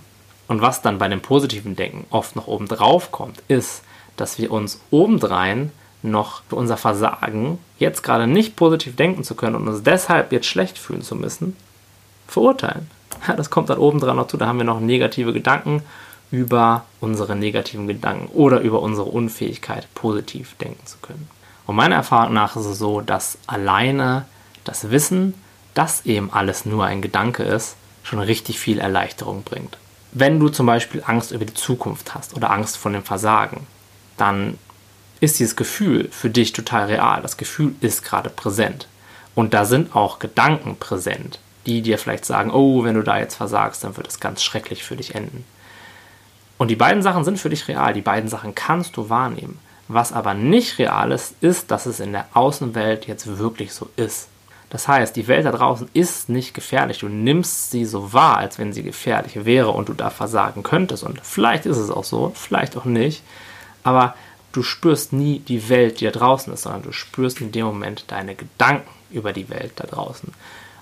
Und 0.49 0.63
was 0.63 0.83
dann 0.83 0.99
bei 0.99 1.09
dem 1.09 1.21
positiven 1.21 1.77
Denken 1.77 2.07
oft 2.11 2.35
noch 2.35 2.47
oben 2.47 2.67
drauf 2.67 3.13
kommt, 3.13 3.43
ist, 3.49 3.83
dass 4.17 4.39
wir 4.39 4.51
uns 4.51 4.81
obendrein 4.91 5.71
noch 6.03 6.43
für 6.49 6.57
unser 6.57 6.77
Versagen, 6.77 7.59
jetzt 7.79 8.03
gerade 8.03 8.27
nicht 8.27 8.57
positiv 8.57 8.97
denken 8.97 9.25
zu 9.25 9.35
können 9.35 9.57
und 9.57 9.69
uns 9.69 9.83
deshalb 9.83 10.33
jetzt 10.33 10.47
schlecht 10.47 10.79
fühlen 10.79 11.03
zu 11.03 11.15
müssen, 11.15 11.57
verurteilen. 12.27 12.91
Das 13.37 13.51
kommt 13.51 13.69
dann 13.69 13.79
obendran 13.79 14.17
noch 14.17 14.29
zu, 14.29 14.37
da 14.37 14.47
haben 14.47 14.59
wir 14.59 14.65
noch 14.65 14.81
negative 14.81 15.33
Gedanken 15.33 15.83
über 16.31 16.85
unsere 17.01 17.35
negativen 17.35 17.89
Gedanken 17.89 18.29
oder 18.29 18.61
über 18.61 18.81
unsere 18.81 19.09
Unfähigkeit, 19.09 19.93
positiv 19.95 20.55
denken 20.57 20.87
zu 20.87 20.99
können. 20.99 21.29
Und 21.67 21.77
meiner 21.77 21.97
Erfahrung 21.97 22.35
nach 22.35 22.57
ist 22.57 22.67
es 22.67 22.79
so, 22.79 23.01
dass 23.01 23.39
alleine 23.47 24.25
das 24.65 24.91
Wissen, 24.91 25.35
dass 25.75 26.07
eben 26.07 26.33
alles 26.33 26.65
nur 26.65 26.85
ein 26.85 27.03
Gedanke 27.03 27.43
ist, 27.43 27.77
schon 28.03 28.21
richtig 28.21 28.59
viel 28.59 28.79
Erleichterung 28.79 29.43
bringt. 29.43 29.79
Wenn 30.21 30.41
du 30.41 30.49
zum 30.49 30.67
Beispiel 30.67 31.01
Angst 31.07 31.31
über 31.31 31.45
die 31.45 31.55
Zukunft 31.55 32.13
hast 32.13 32.35
oder 32.35 32.51
Angst 32.51 32.77
vor 32.77 32.91
dem 32.91 33.05
Versagen, 33.05 33.69
dann 34.17 34.59
ist 35.21 35.39
dieses 35.39 35.55
Gefühl 35.55 36.09
für 36.11 36.29
dich 36.29 36.53
total 36.53 36.87
real. 36.87 37.23
Das 37.23 37.37
Gefühl 37.37 37.77
ist 37.81 38.05
gerade 38.05 38.29
präsent. 38.29 38.89
Und 39.37 39.55
da 39.55 39.65
sind 39.65 39.95
auch 39.95 40.19
Gedanken 40.19 40.75
präsent, 40.75 41.39
die 41.67 41.83
dir 41.83 41.99
vielleicht 41.99 42.25
sagen, 42.25 42.51
oh, 42.51 42.83
wenn 42.83 42.97
du 42.97 43.05
da 43.05 43.17
jetzt 43.21 43.37
versagst, 43.37 43.85
dann 43.85 43.97
wird 43.97 44.09
es 44.09 44.19
ganz 44.19 44.43
schrecklich 44.43 44.83
für 44.83 44.97
dich 44.97 45.15
enden. 45.15 45.45
Und 46.57 46.67
die 46.67 46.77
beiden 46.77 47.05
Sachen 47.05 47.23
sind 47.23 47.39
für 47.39 47.51
dich 47.51 47.69
real, 47.69 47.95
die 47.95 48.01
beiden 48.01 48.29
Sachen 48.29 48.57
kannst 48.57 48.97
du 48.97 49.09
wahrnehmen. 49.09 49.61
Was 49.87 50.13
aber 50.13 50.35
nicht 50.35 50.81
real 50.81 51.13
ist, 51.13 51.37
ist, 51.41 51.71
dass 51.71 51.87
es 51.87 52.01
in 52.01 52.11
der 52.11 52.27
Außenwelt 52.35 53.07
jetzt 53.07 53.39
wirklich 53.39 53.73
so 53.73 53.89
ist. 53.95 54.27
Das 54.71 54.87
heißt, 54.87 55.17
die 55.17 55.29
Welt 55.29 55.47
da 55.47 55.53
draußen 55.53 55.89
ist 55.95 56.29
nicht 56.29 56.53
gefährlich. 56.53 56.99
Du 56.99 57.09
nimmst 57.09 57.71
sie 57.71 57.85
so 57.87 58.13
wahr, 58.13 58.37
als 58.37 58.59
wenn 58.59 58.73
sie 58.73 58.83
gefährlich 58.83 59.45
wäre 59.47 59.71
und 59.71 59.89
du 59.89 59.95
da 59.95 60.11
versagen 60.11 60.63
könntest. 60.63 61.05
Und 61.05 61.21
vielleicht 61.23 61.65
ist 61.65 61.79
es 61.79 61.91
auch 61.91 62.05
so, 62.05 62.33
vielleicht 62.35 62.77
auch 62.77 62.85
nicht 62.85 63.23
aber 63.89 64.15
du 64.53 64.63
spürst 64.63 65.15
nie 65.15 65.39
die 65.39 65.71
Welt, 65.71 66.01
die 66.01 66.05
da 66.05 66.11
draußen 66.11 66.53
ist, 66.53 66.63
sondern 66.63 66.83
du 66.83 66.93
spürst 66.93 67.41
in 67.41 67.53
dem 67.53 67.65
Moment 67.65 68.05
deine 68.09 68.35
Gedanken 68.35 68.89
über 69.11 69.33
die 69.33 69.49
Welt 69.49 69.73
da 69.77 69.87
draußen. 69.87 70.33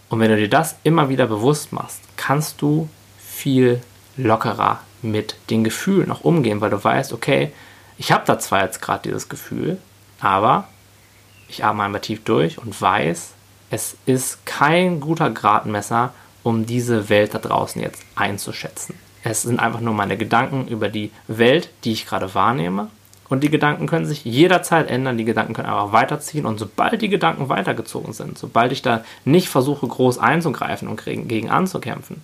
Und 0.09 0.19
wenn 0.21 0.31
du 0.31 0.37
dir 0.37 0.49
das 0.49 0.77
immer 0.83 1.09
wieder 1.09 1.27
bewusst 1.29 1.73
machst, 1.73 2.01
kannst 2.17 2.63
du 2.63 2.89
viel 3.19 3.81
lockerer 4.17 4.81
mit 5.03 5.37
den 5.51 5.63
Gefühlen 5.63 6.11
auch 6.11 6.23
umgehen, 6.23 6.61
weil 6.61 6.71
du 6.71 6.83
weißt, 6.83 7.13
okay, 7.13 7.53
ich 7.97 8.11
habe 8.11 8.25
da 8.27 8.41
zwar 8.41 8.65
jetzt 8.65 8.83
gerade 8.83 9.09
dieses 9.09 9.29
Gefühl, 9.29 9.79
aber 10.21 10.67
ich 11.49 11.65
atme 11.65 11.85
einmal 11.85 12.01
tief 12.01 12.25
durch 12.25 12.59
und 12.59 12.81
weiß, 12.81 13.35
es 13.71 13.97
ist 14.07 14.47
kein 14.47 15.01
guter 15.01 15.31
Gradmesser, 15.31 16.13
um 16.43 16.67
diese 16.67 17.09
Welt 17.09 17.35
da 17.35 17.39
draußen 17.39 17.83
jetzt 17.83 18.03
einzuschätzen. 18.15 18.95
Es 19.25 19.43
sind 19.43 19.59
einfach 19.59 19.81
nur 19.81 19.95
meine 19.95 20.17
Gedanken 20.17 20.69
über 20.69 20.89
die 20.89 21.11
Welt, 21.27 21.71
die 21.83 21.93
ich 21.93 22.07
gerade 22.07 22.33
wahrnehme. 22.35 22.89
Und 23.29 23.43
die 23.43 23.51
Gedanken 23.51 23.89
können 23.89 24.07
sich 24.07 24.25
jederzeit 24.25 24.89
ändern, 24.89 25.19
die 25.19 25.25
Gedanken 25.25 25.53
können 25.53 25.69
einfach 25.69 25.93
weiterziehen. 25.93 26.47
Und 26.47 26.61
sobald 26.61 27.03
die 27.03 27.09
Gedanken 27.09 27.49
weitergezogen 27.49 28.13
sind, 28.13 28.39
sobald 28.39 28.71
ich 28.71 28.83
da 28.83 29.03
nicht 29.25 29.49
versuche, 29.49 29.89
groß 29.89 30.19
einzugreifen 30.19 30.87
und 30.87 31.03
gegen 31.05 31.51
anzukämpfen, 31.51 32.23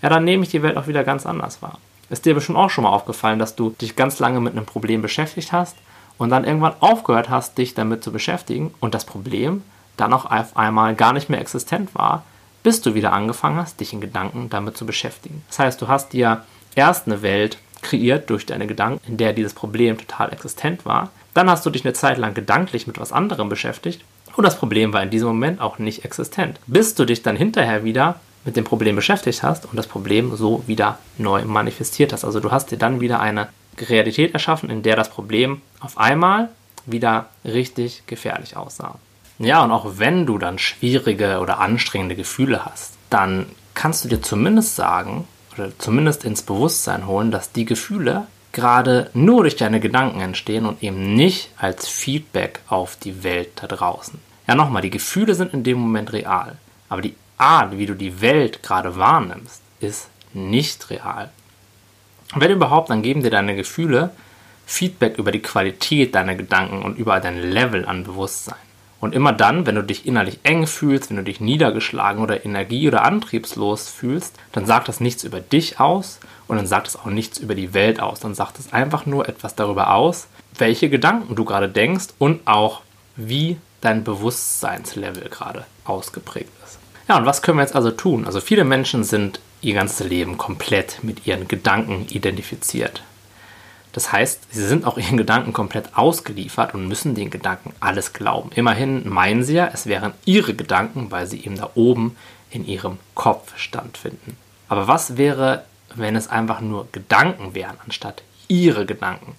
ja, 0.00 0.08
dann 0.08 0.22
nehme 0.22 0.44
ich 0.44 0.50
die 0.50 0.62
Welt 0.62 0.76
auch 0.76 0.86
wieder 0.86 1.02
ganz 1.02 1.26
anders 1.26 1.60
wahr. 1.60 1.78
Ist 2.08 2.24
dir 2.24 2.34
bestimmt 2.34 2.58
auch 2.58 2.70
schon 2.70 2.84
mal 2.84 2.90
aufgefallen, 2.90 3.40
dass 3.40 3.56
du 3.56 3.70
dich 3.70 3.96
ganz 3.96 4.20
lange 4.20 4.38
mit 4.38 4.52
einem 4.52 4.66
Problem 4.66 5.02
beschäftigt 5.02 5.50
hast 5.50 5.76
und 6.18 6.30
dann 6.30 6.44
irgendwann 6.44 6.74
aufgehört 6.78 7.30
hast, 7.30 7.58
dich 7.58 7.74
damit 7.74 8.04
zu 8.04 8.12
beschäftigen 8.12 8.72
und 8.78 8.94
das 8.94 9.04
Problem 9.04 9.62
dann 9.96 10.12
auch 10.12 10.24
auf 10.26 10.56
einmal 10.56 10.94
gar 10.94 11.12
nicht 11.12 11.30
mehr 11.30 11.40
existent 11.40 11.94
war, 11.94 12.24
bis 12.62 12.80
du 12.80 12.94
wieder 12.94 13.12
angefangen 13.12 13.56
hast, 13.56 13.80
dich 13.80 13.92
in 13.92 14.00
Gedanken 14.00 14.48
damit 14.50 14.76
zu 14.76 14.86
beschäftigen. 14.86 15.42
Das 15.48 15.58
heißt, 15.58 15.82
du 15.82 15.88
hast 15.88 16.12
dir 16.12 16.42
erst 16.74 17.06
eine 17.06 17.22
Welt 17.22 17.58
kreiert 17.82 18.30
durch 18.30 18.46
deine 18.46 18.66
Gedanken, 18.66 19.06
in 19.06 19.16
der 19.18 19.32
dieses 19.32 19.52
Problem 19.52 19.98
total 19.98 20.32
existent 20.32 20.86
war. 20.86 21.10
Dann 21.34 21.50
hast 21.50 21.66
du 21.66 21.70
dich 21.70 21.84
eine 21.84 21.92
Zeit 21.92 22.18
lang 22.18 22.34
gedanklich 22.34 22.86
mit 22.86 22.98
was 22.98 23.12
anderem 23.12 23.48
beschäftigt 23.48 24.02
und 24.36 24.44
das 24.44 24.58
Problem 24.58 24.92
war 24.92 25.02
in 25.02 25.10
diesem 25.10 25.28
Moment 25.28 25.60
auch 25.60 25.78
nicht 25.78 26.04
existent. 26.04 26.58
Bis 26.66 26.94
du 26.94 27.04
dich 27.04 27.22
dann 27.22 27.36
hinterher 27.36 27.84
wieder 27.84 28.20
mit 28.44 28.56
dem 28.56 28.64
Problem 28.64 28.96
beschäftigt 28.96 29.42
hast 29.42 29.66
und 29.66 29.76
das 29.76 29.86
Problem 29.86 30.34
so 30.36 30.64
wieder 30.66 30.98
neu 31.18 31.44
manifestiert 31.44 32.12
hast. 32.12 32.24
Also 32.24 32.40
du 32.40 32.50
hast 32.50 32.70
dir 32.70 32.78
dann 32.78 33.00
wieder 33.00 33.20
eine 33.20 33.48
Realität 33.78 34.34
erschaffen, 34.34 34.70
in 34.70 34.82
der 34.82 34.96
das 34.96 35.10
Problem 35.10 35.62
auf 35.80 35.98
einmal 35.98 36.50
wieder 36.86 37.28
richtig 37.44 38.02
gefährlich 38.06 38.56
aussah. 38.56 38.98
Ja, 39.38 39.64
und 39.64 39.72
auch 39.72 39.98
wenn 39.98 40.26
du 40.26 40.38
dann 40.38 40.58
schwierige 40.58 41.40
oder 41.40 41.58
anstrengende 41.58 42.14
Gefühle 42.14 42.64
hast, 42.64 42.94
dann 43.10 43.46
kannst 43.74 44.04
du 44.04 44.08
dir 44.08 44.22
zumindest 44.22 44.76
sagen 44.76 45.26
oder 45.54 45.76
zumindest 45.78 46.24
ins 46.24 46.42
Bewusstsein 46.42 47.06
holen, 47.06 47.30
dass 47.30 47.52
die 47.52 47.64
Gefühle 47.64 48.26
gerade 48.52 49.10
nur 49.14 49.42
durch 49.42 49.56
deine 49.56 49.80
Gedanken 49.80 50.20
entstehen 50.20 50.66
und 50.66 50.82
eben 50.82 51.14
nicht 51.14 51.50
als 51.56 51.88
Feedback 51.88 52.60
auf 52.68 52.96
die 52.96 53.24
Welt 53.24 53.50
da 53.56 53.66
draußen. 53.66 54.20
Ja, 54.46 54.54
nochmal, 54.54 54.82
die 54.82 54.90
Gefühle 54.90 55.34
sind 55.34 55.52
in 55.52 55.64
dem 55.64 55.78
Moment 55.78 56.12
real, 56.12 56.56
aber 56.88 57.02
die 57.02 57.16
Art, 57.36 57.76
wie 57.76 57.86
du 57.86 57.94
die 57.94 58.20
Welt 58.20 58.62
gerade 58.62 58.96
wahrnimmst, 58.96 59.60
ist 59.80 60.08
nicht 60.32 60.90
real. 60.90 61.30
wenn 62.36 62.50
überhaupt, 62.50 62.90
dann 62.90 63.02
geben 63.02 63.22
dir 63.22 63.30
deine 63.30 63.56
Gefühle 63.56 64.10
Feedback 64.66 65.18
über 65.18 65.30
die 65.30 65.42
Qualität 65.42 66.14
deiner 66.14 66.34
Gedanken 66.34 66.82
und 66.82 66.96
über 66.98 67.20
dein 67.20 67.50
Level 67.50 67.84
an 67.86 68.04
Bewusstsein. 68.04 68.56
Und 69.04 69.14
immer 69.14 69.34
dann, 69.34 69.66
wenn 69.66 69.74
du 69.74 69.82
dich 69.82 70.06
innerlich 70.06 70.38
eng 70.44 70.66
fühlst, 70.66 71.10
wenn 71.10 71.18
du 71.18 71.24
dich 71.24 71.38
niedergeschlagen 71.38 72.22
oder 72.22 72.46
energie- 72.46 72.88
oder 72.88 73.04
antriebslos 73.04 73.90
fühlst, 73.90 74.34
dann 74.52 74.64
sagt 74.64 74.88
das 74.88 74.98
nichts 74.98 75.24
über 75.24 75.40
dich 75.40 75.78
aus 75.78 76.20
und 76.48 76.56
dann 76.56 76.66
sagt 76.66 76.88
es 76.88 76.96
auch 76.96 77.04
nichts 77.04 77.36
über 77.36 77.54
die 77.54 77.74
Welt 77.74 78.00
aus. 78.00 78.20
Dann 78.20 78.34
sagt 78.34 78.58
es 78.58 78.72
einfach 78.72 79.04
nur 79.04 79.28
etwas 79.28 79.54
darüber 79.56 79.92
aus, 79.92 80.26
welche 80.56 80.88
Gedanken 80.88 81.36
du 81.36 81.44
gerade 81.44 81.68
denkst 81.68 82.14
und 82.18 82.46
auch 82.46 82.80
wie 83.14 83.58
dein 83.82 84.04
Bewusstseinslevel 84.04 85.28
gerade 85.28 85.66
ausgeprägt 85.84 86.48
ist. 86.64 86.78
Ja, 87.06 87.18
und 87.18 87.26
was 87.26 87.42
können 87.42 87.58
wir 87.58 87.62
jetzt 87.62 87.76
also 87.76 87.90
tun? 87.90 88.24
Also 88.24 88.40
viele 88.40 88.64
Menschen 88.64 89.04
sind 89.04 89.38
ihr 89.60 89.74
ganzes 89.74 90.08
Leben 90.08 90.38
komplett 90.38 91.00
mit 91.04 91.26
ihren 91.26 91.46
Gedanken 91.46 92.06
identifiziert. 92.08 93.02
Das 93.94 94.10
heißt, 94.10 94.48
sie 94.50 94.66
sind 94.66 94.86
auch 94.86 94.98
ihren 94.98 95.16
Gedanken 95.16 95.52
komplett 95.52 95.96
ausgeliefert 95.96 96.74
und 96.74 96.88
müssen 96.88 97.14
den 97.14 97.30
Gedanken 97.30 97.72
alles 97.78 98.12
glauben. 98.12 98.50
Immerhin 98.54 99.08
meinen 99.08 99.44
sie 99.44 99.54
ja, 99.54 99.70
es 99.72 99.86
wären 99.86 100.12
ihre 100.24 100.54
Gedanken, 100.54 101.12
weil 101.12 101.28
sie 101.28 101.38
eben 101.38 101.56
da 101.56 101.70
oben 101.76 102.16
in 102.50 102.66
ihrem 102.66 102.98
Kopf 103.14 103.56
stattfinden. 103.56 104.36
Aber 104.68 104.88
was 104.88 105.16
wäre, 105.16 105.64
wenn 105.94 106.16
es 106.16 106.28
einfach 106.28 106.60
nur 106.60 106.88
Gedanken 106.90 107.54
wären, 107.54 107.76
anstatt 107.84 108.24
ihre 108.48 108.84
Gedanken? 108.84 109.36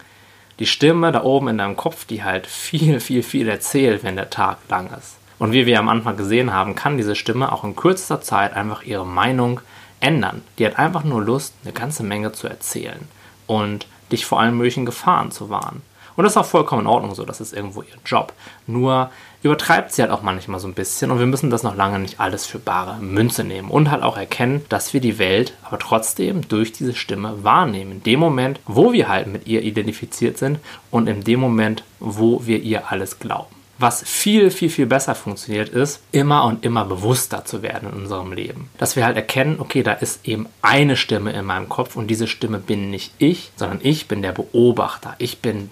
Die 0.60 0.68
Stimme 0.68 1.12
da 1.12 1.24
oben 1.24 1.50
in 1.50 1.58
deinem 1.58 1.76
Kopf, 1.76 2.06
die 2.06 2.24
halt 2.24 2.48
viel, 2.48 3.02
viel, 3.02 3.24
viel 3.24 3.50
erzählt, 3.50 4.06
wenn 4.06 4.16
der 4.16 4.30
Tag 4.30 4.60
lang 4.70 4.90
ist. 4.98 5.18
Und 5.38 5.52
wie 5.52 5.66
wir 5.66 5.80
am 5.80 5.90
Anfang 5.90 6.16
gesehen 6.16 6.54
haben, 6.54 6.76
kann 6.76 6.96
diese 6.96 7.16
Stimme 7.16 7.52
auch 7.52 7.66
in 7.66 7.76
kürzester 7.76 8.22
Zeit 8.22 8.54
einfach 8.54 8.84
ihre 8.84 9.06
Meinung 9.06 9.60
ändern. 10.00 10.44
Die 10.58 10.66
hat 10.66 10.80
einfach 10.80 11.04
nur 11.04 11.22
Lust, 11.22 11.54
eine 11.66 11.74
ganze 11.74 12.04
Menge 12.04 12.32
zu 12.32 12.48
erzählen. 12.48 13.06
Und 13.48 13.86
dich 14.16 14.26
vor 14.26 14.40
allen 14.40 14.58
möglichen 14.58 14.86
Gefahren 14.86 15.32
zu 15.32 15.50
warnen. 15.50 15.82
Und 16.16 16.24
das 16.24 16.34
ist 16.34 16.38
auch 16.38 16.46
vollkommen 16.46 16.84
in 16.84 16.88
Ordnung 16.88 17.14
so, 17.14 17.26
das 17.26 17.42
ist 17.42 17.54
irgendwo 17.54 17.82
ihr 17.82 17.98
Job. 18.06 18.34
Nur 18.68 19.10
übertreibt 19.44 19.92
sie 19.92 20.02
halt 20.02 20.12
auch 20.12 20.22
manchmal 20.22 20.60
so 20.60 20.68
ein 20.68 20.74
bisschen 20.74 21.12
und 21.12 21.20
wir 21.20 21.26
müssen 21.26 21.50
das 21.50 21.64
noch 21.64 21.76
lange 21.76 22.00
nicht 22.00 22.20
alles 22.20 22.46
für 22.46 22.58
bare 22.58 22.98
Münze 23.00 23.44
nehmen 23.44 23.70
und 23.70 23.92
halt 23.92 24.02
auch 24.02 24.18
erkennen, 24.18 24.66
dass 24.70 24.94
wir 24.94 25.02
die 25.02 25.20
Welt 25.20 25.54
aber 25.64 25.78
trotzdem 25.78 26.48
durch 26.48 26.72
diese 26.72 26.96
Stimme 26.96 27.44
wahrnehmen. 27.44 27.92
In 27.92 28.04
dem 28.04 28.20
Moment, 28.20 28.60
wo 28.66 28.94
wir 28.94 29.08
halt 29.08 29.28
mit 29.28 29.46
ihr 29.46 29.62
identifiziert 29.62 30.38
sind 30.38 30.60
und 30.90 31.08
in 31.08 31.24
dem 31.24 31.40
Moment, 31.40 31.84
wo 32.00 32.46
wir 32.46 32.62
ihr 32.62 32.92
alles 32.92 33.20
glauben. 33.20 33.55
Was 33.78 34.04
viel, 34.04 34.52
viel, 34.52 34.70
viel 34.70 34.86
besser 34.86 35.16
funktioniert, 35.16 35.70
ist, 35.70 36.02
immer 36.12 36.46
und 36.46 36.64
immer 36.64 36.86
bewusster 36.86 37.44
zu 37.44 37.62
werden 37.62 37.90
in 37.90 38.04
unserem 38.04 38.32
Leben. 38.32 38.70
Dass 38.78 38.96
wir 38.96 39.06
halt 39.06 39.18
erkennen, 39.18 39.60
okay, 39.60 39.84
da 39.84 39.92
ist 39.94 40.26
eben 40.26 40.48
eine 40.62 40.96
Stimme 40.96 41.34
in 41.34 41.46
meinem 41.46 41.68
Kopf 41.68 41.96
und 41.96 42.08
diese 42.08 42.28
Stimme 42.28 42.60
bin 42.60 42.90
nicht 42.90 43.14
ich, 43.18 43.52
sondern 43.58 43.80
ich 43.84 44.08
bin 44.08 44.22
der 44.22 44.32
Beobachter. 44.32 45.16
Ich 45.18 45.40
bin 45.40 45.70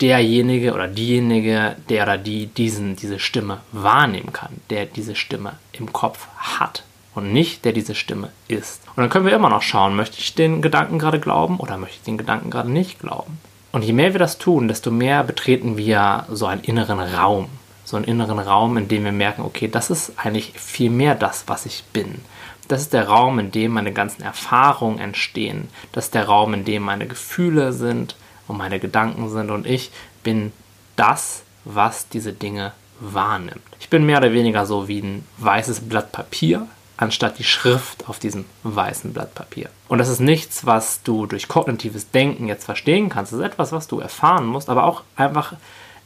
derjenige 0.00 0.72
oder 0.74 0.88
diejenige, 0.88 1.76
der 1.88 2.04
oder 2.04 2.18
die 2.18 2.46
diesen, 2.46 2.96
diese 2.96 3.18
Stimme 3.18 3.60
wahrnehmen 3.72 4.32
kann, 4.32 4.60
der 4.70 4.86
diese 4.86 5.14
Stimme 5.14 5.58
im 5.72 5.92
Kopf 5.92 6.26
hat 6.36 6.84
und 7.14 7.32
nicht 7.32 7.64
der 7.64 7.72
diese 7.72 7.94
Stimme 7.94 8.30
ist. 8.48 8.82
Und 8.88 9.02
dann 9.02 9.10
können 9.10 9.26
wir 9.26 9.34
immer 9.34 9.50
noch 9.50 9.62
schauen, 9.62 9.96
möchte 9.96 10.18
ich 10.18 10.34
den 10.34 10.62
Gedanken 10.62 10.98
gerade 10.98 11.20
glauben 11.20 11.58
oder 11.58 11.76
möchte 11.76 11.96
ich 11.98 12.02
den 12.02 12.18
Gedanken 12.18 12.50
gerade 12.50 12.70
nicht 12.70 12.98
glauben. 12.98 13.38
Und 13.74 13.82
je 13.82 13.92
mehr 13.92 14.14
wir 14.14 14.20
das 14.20 14.38
tun, 14.38 14.68
desto 14.68 14.92
mehr 14.92 15.24
betreten 15.24 15.76
wir 15.76 16.26
so 16.30 16.46
einen 16.46 16.60
inneren 16.60 17.00
Raum. 17.00 17.48
So 17.84 17.96
einen 17.96 18.04
inneren 18.04 18.38
Raum, 18.38 18.76
in 18.76 18.86
dem 18.86 19.02
wir 19.02 19.10
merken, 19.10 19.42
okay, 19.42 19.66
das 19.66 19.90
ist 19.90 20.12
eigentlich 20.16 20.52
viel 20.54 20.90
mehr 20.90 21.16
das, 21.16 21.42
was 21.48 21.66
ich 21.66 21.82
bin. 21.92 22.20
Das 22.68 22.82
ist 22.82 22.92
der 22.92 23.08
Raum, 23.08 23.40
in 23.40 23.50
dem 23.50 23.72
meine 23.72 23.92
ganzen 23.92 24.22
Erfahrungen 24.22 25.00
entstehen. 25.00 25.70
Das 25.90 26.04
ist 26.04 26.14
der 26.14 26.26
Raum, 26.26 26.54
in 26.54 26.64
dem 26.64 26.84
meine 26.84 27.08
Gefühle 27.08 27.72
sind 27.72 28.14
und 28.46 28.58
meine 28.58 28.78
Gedanken 28.78 29.28
sind. 29.28 29.50
Und 29.50 29.66
ich 29.66 29.90
bin 30.22 30.52
das, 30.94 31.42
was 31.64 32.08
diese 32.08 32.32
Dinge 32.32 32.74
wahrnimmt. 33.00 33.58
Ich 33.80 33.88
bin 33.88 34.06
mehr 34.06 34.18
oder 34.18 34.32
weniger 34.32 34.66
so 34.66 34.86
wie 34.86 35.00
ein 35.00 35.26
weißes 35.38 35.80
Blatt 35.80 36.12
Papier, 36.12 36.68
anstatt 36.96 37.38
die 37.38 37.44
Schrift 37.44 38.08
auf 38.08 38.18
diesem 38.18 38.44
weißen 38.62 39.12
Blatt 39.12 39.34
Papier. 39.34 39.68
Und 39.88 39.98
das 39.98 40.08
ist 40.08 40.20
nichts, 40.20 40.64
was 40.64 41.02
du 41.02 41.26
durch 41.26 41.48
kognitives 41.48 42.10
Denken 42.10 42.46
jetzt 42.46 42.64
verstehen 42.64 43.08
kannst. 43.08 43.32
Das 43.32 43.40
ist 43.40 43.46
etwas, 43.46 43.72
was 43.72 43.88
du 43.88 44.00
erfahren 44.00 44.46
musst, 44.46 44.68
aber 44.68 44.84
auch 44.84 45.02
einfach 45.16 45.54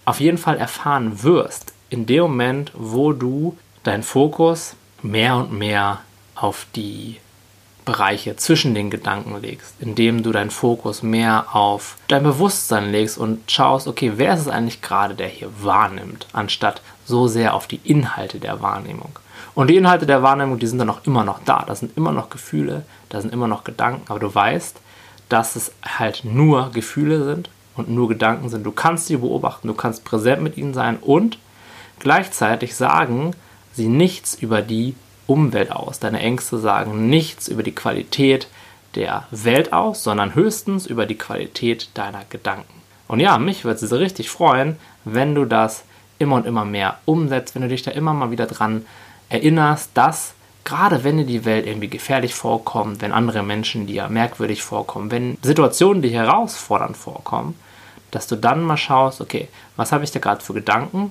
auf 0.05 0.21
jeden 0.21 0.39
Fall 0.39 0.57
erfahren 0.57 1.23
wirst. 1.23 1.73
In 1.91 2.07
dem 2.07 2.23
Moment, 2.23 2.73
wo 2.75 3.13
du 3.13 3.57
deinen 3.83 4.03
Fokus 4.03 4.75
mehr 5.03 5.37
und 5.37 5.53
mehr 5.53 6.01
auf 6.35 6.67
die 6.75 7.19
Bereiche 7.85 8.37
zwischen 8.37 8.75
den 8.75 8.91
Gedanken 8.91 9.41
legst, 9.41 9.75
indem 9.79 10.23
du 10.23 10.31
deinen 10.31 10.51
Fokus 10.51 11.03
mehr 11.03 11.47
auf 11.57 11.97
dein 12.09 12.23
Bewusstsein 12.23 12.93
legst 12.93 13.17
und 13.17 13.51
schaust, 13.51 13.87
okay, 13.89 14.13
wer 14.17 14.35
ist 14.35 14.41
es 14.41 14.49
eigentlich 14.49 14.83
gerade, 14.83 15.15
der 15.15 15.29
hier 15.29 15.49
wahrnimmt, 15.63 16.27
anstatt 16.35 16.83
so 17.07 17.29
sehr 17.29 17.55
auf 17.55 17.67
die 17.67 17.81
Inhalte 17.85 18.41
der 18.41 18.61
Wahrnehmung. 18.61 19.19
Und 19.59 19.71
die 19.71 19.77
Inhalte 19.77 20.07
der 20.07 20.23
Wahrnehmung, 20.23 20.61
die 20.61 20.69
sind 20.69 20.79
dann 20.79 20.89
auch 20.89 21.05
immer 21.05 21.25
noch 21.25 21.41
da. 21.45 21.65
Da 21.67 21.75
sind 21.75 21.97
immer 21.97 22.13
noch 22.13 22.31
Gefühle, 22.31 22.85
da 23.09 23.21
sind 23.21 23.33
immer 23.33 23.49
noch 23.49 23.65
Gedanken, 23.65 24.03
aber 24.09 24.21
du 24.21 24.33
weißt, 24.33 24.77
dass 25.29 25.57
es 25.57 25.73
halt 25.85 26.25
nur 26.25 26.71
Gefühle 26.71 27.25
sind 27.25 27.51
und 27.75 27.89
nur 27.89 28.07
Gedanken 28.07 28.51
sind. 28.51 28.65
Du 28.65 28.71
kannst 28.71 29.09
sie 29.09 29.17
beobachten, 29.17 29.67
du 29.67 29.75
kannst 29.75 30.05
präsent 30.05 30.43
mit 30.43 30.57
ihnen 30.59 30.75
sein 30.75 30.97
und 30.97 31.41
gleichzeitig 31.99 32.77
sagen 32.77 33.33
sie 33.73 33.89
nichts 33.89 34.37
über 34.37 34.63
die 34.63 34.95
Umwelt 35.27 35.73
aus. 35.73 35.99
Deine 35.99 36.21
Ängste 36.21 36.59
sagen 36.59 37.09
nichts 37.11 37.49
über 37.49 37.65
die 37.65 37.75
Qualität 37.75 38.47
der 38.95 39.27
Welt 39.33 39.73
aus, 39.73 40.05
sondern 40.05 40.37
höchstens 40.37 40.87
über 40.87 41.05
die 41.05 41.19
Qualität 41.19 41.89
deiner 41.95 42.23
Gedanken. 42.31 42.81
Und 43.09 43.19
ja, 43.19 43.39
mich 43.39 43.65
würde 43.65 43.85
es 43.85 43.93
richtig 43.93 44.31
freuen, 44.31 44.77
wenn 45.05 45.35
du 45.35 45.47
das 45.47 45.83
immer 46.21 46.37
und 46.37 46.47
immer 46.47 46.65
mehr 46.65 47.01
umsetzt, 47.07 47.57
wenn 47.57 47.63
du 47.63 47.69
dich 47.69 47.83
da 47.83 47.91
immer 47.91 48.15
mal 48.15 48.31
wieder 48.31 48.47
dran 48.47 48.87
erinnerst, 49.29 49.91
dass 49.95 50.35
gerade 50.65 51.03
wenn 51.05 51.17
dir 51.17 51.25
die 51.25 51.45
Welt 51.45 51.67
irgendwie 51.67 51.89
gefährlich 51.89 52.35
vorkommt, 52.35 53.01
wenn 53.01 53.13
andere 53.13 53.43
Menschen 53.43 53.87
dir 53.87 54.09
merkwürdig 54.09 54.63
vorkommen, 54.63 55.11
wenn 55.11 55.39
Situationen 55.43 56.03
dir 56.03 56.11
herausfordernd 56.11 56.97
vorkommen, 56.97 57.55
dass 58.11 58.27
du 58.27 58.37
dann 58.37 58.63
mal 58.63 58.77
schaust, 58.77 59.21
okay, 59.21 59.49
was 59.77 59.93
habe 59.93 60.05
ich 60.05 60.11
da 60.11 60.19
gerade 60.19 60.45
für 60.45 60.55
Gedanken 60.55 61.11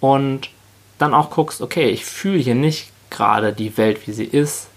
und 0.00 0.50
dann 0.98 1.14
auch 1.14 1.30
guckst, 1.30 1.60
okay, 1.60 1.90
ich 1.90 2.04
fühle 2.04 2.38
hier 2.38 2.54
nicht 2.54 2.92
gerade 3.10 3.52
die 3.52 3.76
Welt, 3.76 4.06
wie 4.06 4.12
sie 4.12 4.24
ist, 4.24 4.68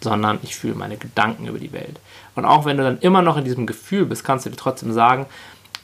sondern 0.00 0.38
ich 0.42 0.54
fühle 0.54 0.74
meine 0.74 0.96
Gedanken 0.96 1.46
über 1.46 1.58
die 1.58 1.72
Welt. 1.72 1.98
Und 2.34 2.44
auch 2.44 2.64
wenn 2.66 2.76
du 2.76 2.84
dann 2.84 2.98
immer 3.00 3.22
noch 3.22 3.38
in 3.38 3.44
diesem 3.44 3.66
Gefühl 3.66 4.04
bist, 4.04 4.24
kannst 4.24 4.44
du 4.44 4.50
dir 4.50 4.56
trotzdem 4.56 4.92
sagen, 4.92 5.26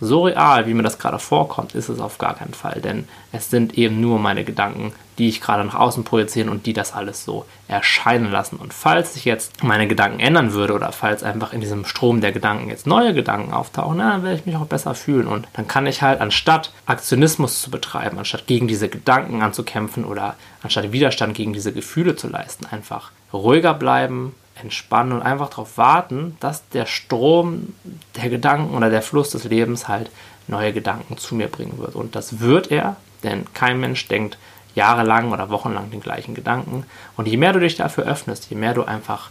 so 0.02 0.24
real, 0.24 0.66
wie 0.66 0.74
mir 0.74 0.82
das 0.82 0.98
gerade 0.98 1.20
vorkommt, 1.20 1.76
ist 1.76 1.88
es 1.88 2.00
auf 2.00 2.18
gar 2.18 2.34
keinen 2.34 2.54
Fall, 2.54 2.80
denn 2.80 3.06
es 3.30 3.50
sind 3.50 3.78
eben 3.78 4.00
nur 4.00 4.18
meine 4.18 4.42
Gedanken, 4.42 4.92
die 5.16 5.28
ich 5.28 5.40
gerade 5.40 5.64
nach 5.64 5.76
außen 5.76 6.02
projiziere 6.02 6.50
und 6.50 6.66
die 6.66 6.72
das 6.72 6.92
alles 6.92 7.24
so 7.24 7.44
erscheinen 7.68 8.32
lassen. 8.32 8.56
Und 8.56 8.74
falls 8.74 9.14
sich 9.14 9.24
jetzt 9.24 9.62
meine 9.62 9.86
Gedanken 9.86 10.18
ändern 10.18 10.54
würde 10.54 10.74
oder 10.74 10.90
falls 10.90 11.22
einfach 11.22 11.52
in 11.52 11.60
diesem 11.60 11.84
Strom 11.84 12.20
der 12.20 12.32
Gedanken 12.32 12.68
jetzt 12.68 12.84
neue 12.84 13.14
Gedanken 13.14 13.52
auftauchen, 13.52 13.98
dann 13.98 14.24
werde 14.24 14.36
ich 14.36 14.46
mich 14.46 14.56
auch 14.56 14.66
besser 14.66 14.96
fühlen 14.96 15.28
und 15.28 15.46
dann 15.52 15.68
kann 15.68 15.86
ich 15.86 16.02
halt 16.02 16.20
anstatt 16.20 16.72
Aktionismus 16.86 17.62
zu 17.62 17.70
betreiben, 17.70 18.18
anstatt 18.18 18.48
gegen 18.48 18.66
diese 18.66 18.88
Gedanken 18.88 19.40
anzukämpfen 19.40 20.04
oder 20.04 20.34
anstatt 20.64 20.90
Widerstand 20.90 21.34
gegen 21.34 21.52
diese 21.52 21.72
Gefühle 21.72 22.16
zu 22.16 22.26
leisten, 22.26 22.66
einfach 22.66 23.12
ruhiger 23.32 23.74
bleiben, 23.74 24.34
entspannen 24.54 25.12
und 25.12 25.22
einfach 25.22 25.50
darauf 25.50 25.78
warten, 25.78 26.36
dass 26.40 26.68
der 26.68 26.86
Strom 26.86 27.74
der 28.16 28.28
Gedanken 28.28 28.76
oder 28.76 28.90
der 28.90 29.02
Fluss 29.02 29.30
des 29.30 29.44
Lebens 29.44 29.88
halt 29.88 30.10
neue 30.46 30.72
Gedanken 30.72 31.16
zu 31.18 31.34
mir 31.34 31.48
bringen 31.48 31.78
wird. 31.78 31.94
Und 31.94 32.14
das 32.14 32.40
wird 32.40 32.70
er, 32.70 32.96
denn 33.22 33.46
kein 33.54 33.80
Mensch 33.80 34.06
denkt 34.08 34.38
jahrelang 34.74 35.32
oder 35.32 35.50
wochenlang 35.50 35.90
den 35.90 36.00
gleichen 36.00 36.34
Gedanken. 36.34 36.84
Und 37.16 37.28
je 37.28 37.36
mehr 37.36 37.52
du 37.52 37.60
dich 37.60 37.76
dafür 37.76 38.04
öffnest, 38.04 38.50
je 38.50 38.56
mehr 38.56 38.74
du 38.74 38.84
einfach 38.84 39.30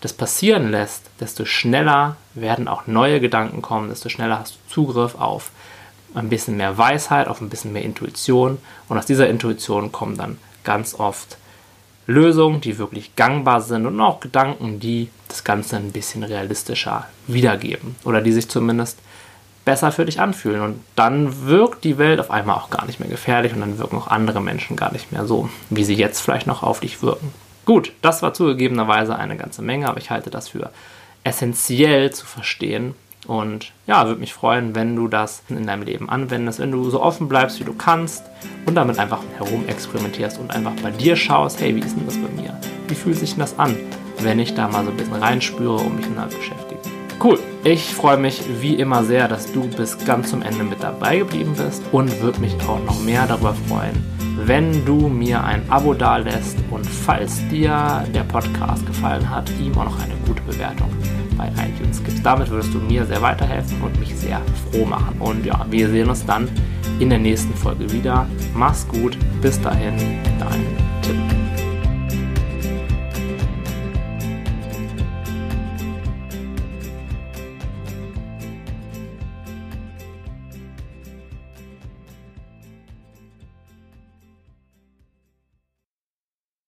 das 0.00 0.12
passieren 0.12 0.70
lässt, 0.70 1.04
desto 1.20 1.44
schneller 1.44 2.16
werden 2.34 2.68
auch 2.68 2.86
neue 2.86 3.20
Gedanken 3.20 3.62
kommen, 3.62 3.88
desto 3.88 4.08
schneller 4.08 4.38
hast 4.38 4.54
du 4.54 4.72
Zugriff 4.72 5.14
auf 5.16 5.50
ein 6.14 6.28
bisschen 6.28 6.56
mehr 6.56 6.78
Weisheit, 6.78 7.28
auf 7.28 7.40
ein 7.40 7.48
bisschen 7.48 7.72
mehr 7.72 7.82
Intuition. 7.82 8.58
Und 8.88 8.98
aus 8.98 9.06
dieser 9.06 9.28
Intuition 9.28 9.92
kommen 9.92 10.16
dann 10.16 10.38
ganz 10.64 10.94
oft 10.94 11.38
Lösungen, 12.06 12.60
die 12.60 12.78
wirklich 12.78 13.16
gangbar 13.16 13.60
sind 13.60 13.86
und 13.86 14.00
auch 14.00 14.20
Gedanken, 14.20 14.78
die 14.78 15.08
das 15.28 15.44
Ganze 15.44 15.76
ein 15.76 15.92
bisschen 15.92 16.22
realistischer 16.22 17.06
wiedergeben 17.26 17.96
oder 18.04 18.20
die 18.20 18.32
sich 18.32 18.48
zumindest 18.48 18.98
besser 19.64 19.90
für 19.90 20.04
dich 20.04 20.20
anfühlen. 20.20 20.60
Und 20.60 20.80
dann 20.94 21.46
wirkt 21.46 21.84
die 21.84 21.98
Welt 21.98 22.20
auf 22.20 22.30
einmal 22.30 22.56
auch 22.56 22.70
gar 22.70 22.86
nicht 22.86 23.00
mehr 23.00 23.08
gefährlich 23.08 23.52
und 23.52 23.60
dann 23.60 23.78
wirken 23.78 23.96
auch 23.96 24.06
andere 24.06 24.40
Menschen 24.40 24.76
gar 24.76 24.92
nicht 24.92 25.10
mehr 25.12 25.26
so, 25.26 25.50
wie 25.68 25.84
sie 25.84 25.94
jetzt 25.94 26.20
vielleicht 26.20 26.46
noch 26.46 26.62
auf 26.62 26.80
dich 26.80 27.02
wirken. 27.02 27.32
Gut, 27.64 27.92
das 28.00 28.22
war 28.22 28.32
zugegebenerweise 28.32 29.16
eine 29.16 29.36
ganze 29.36 29.60
Menge, 29.60 29.88
aber 29.88 29.98
ich 29.98 30.10
halte 30.10 30.30
das 30.30 30.48
für 30.48 30.70
essentiell 31.24 32.12
zu 32.12 32.24
verstehen, 32.24 32.94
und 33.26 33.72
ja, 33.86 34.06
würde 34.06 34.20
mich 34.20 34.32
freuen, 34.32 34.74
wenn 34.74 34.96
du 34.96 35.08
das 35.08 35.42
in 35.48 35.66
deinem 35.66 35.82
Leben 35.82 36.08
anwendest, 36.08 36.58
wenn 36.58 36.70
du 36.70 36.88
so 36.90 37.02
offen 37.02 37.28
bleibst, 37.28 37.60
wie 37.60 37.64
du 37.64 37.74
kannst 37.74 38.24
und 38.66 38.74
damit 38.74 38.98
einfach 38.98 39.20
herum 39.38 39.64
experimentierst 39.66 40.38
und 40.38 40.50
einfach 40.50 40.72
bei 40.82 40.90
dir 40.90 41.16
schaust, 41.16 41.60
hey, 41.60 41.74
wie 41.74 41.80
ist 41.80 41.96
denn 41.96 42.06
das 42.06 42.16
bei 42.16 42.28
mir? 42.40 42.58
Wie 42.88 42.94
fühlt 42.94 43.18
sich 43.18 43.30
denn 43.30 43.40
das 43.40 43.58
an, 43.58 43.76
wenn 44.20 44.38
ich 44.38 44.54
da 44.54 44.68
mal 44.68 44.84
so 44.84 44.90
ein 44.90 44.96
bisschen 44.96 45.14
reinspüre 45.14 45.76
und 45.76 45.96
mich 45.96 46.06
damit 46.14 46.36
beschäftige? 46.36 46.80
Cool. 47.22 47.38
Ich 47.64 47.94
freue 47.94 48.18
mich 48.18 48.42
wie 48.60 48.74
immer 48.74 49.02
sehr, 49.02 49.26
dass 49.26 49.50
du 49.50 49.66
bis 49.68 49.98
ganz 50.04 50.30
zum 50.30 50.42
Ende 50.42 50.64
mit 50.64 50.82
dabei 50.82 51.18
geblieben 51.18 51.54
bist 51.56 51.82
und 51.90 52.20
würde 52.20 52.40
mich 52.40 52.54
auch 52.68 52.82
noch 52.84 53.00
mehr 53.02 53.26
darüber 53.26 53.54
freuen, 53.68 54.04
wenn 54.44 54.84
du 54.84 55.08
mir 55.08 55.42
ein 55.42 55.62
Abo 55.70 55.94
dalässt 55.94 56.56
und 56.70 56.86
falls 56.86 57.36
dir 57.48 58.04
der 58.14 58.24
Podcast 58.24 58.86
gefallen 58.86 59.28
hat, 59.28 59.50
ihm 59.60 59.76
auch 59.78 59.86
noch 59.86 59.98
eine 59.98 60.14
gute 60.26 60.42
Bewertung 60.42 60.90
bei 61.36 61.48
iTunes 61.48 62.02
gibst. 62.02 62.24
Damit 62.24 62.50
würdest 62.50 62.72
du 62.74 62.78
mir 62.78 63.04
sehr 63.04 63.22
weiterhelfen 63.22 63.80
und 63.82 63.98
mich 63.98 64.14
sehr 64.14 64.40
froh 64.70 64.84
machen. 64.84 65.16
Und 65.20 65.44
ja, 65.44 65.66
wir 65.70 65.88
sehen 65.88 66.08
uns 66.08 66.24
dann 66.24 66.48
in 66.98 67.10
der 67.10 67.18
nächsten 67.18 67.54
Folge 67.54 67.90
wieder. 67.92 68.26
Mach's 68.54 68.86
gut, 68.88 69.16
bis 69.40 69.60
dahin, 69.60 69.94
dein 70.38 70.85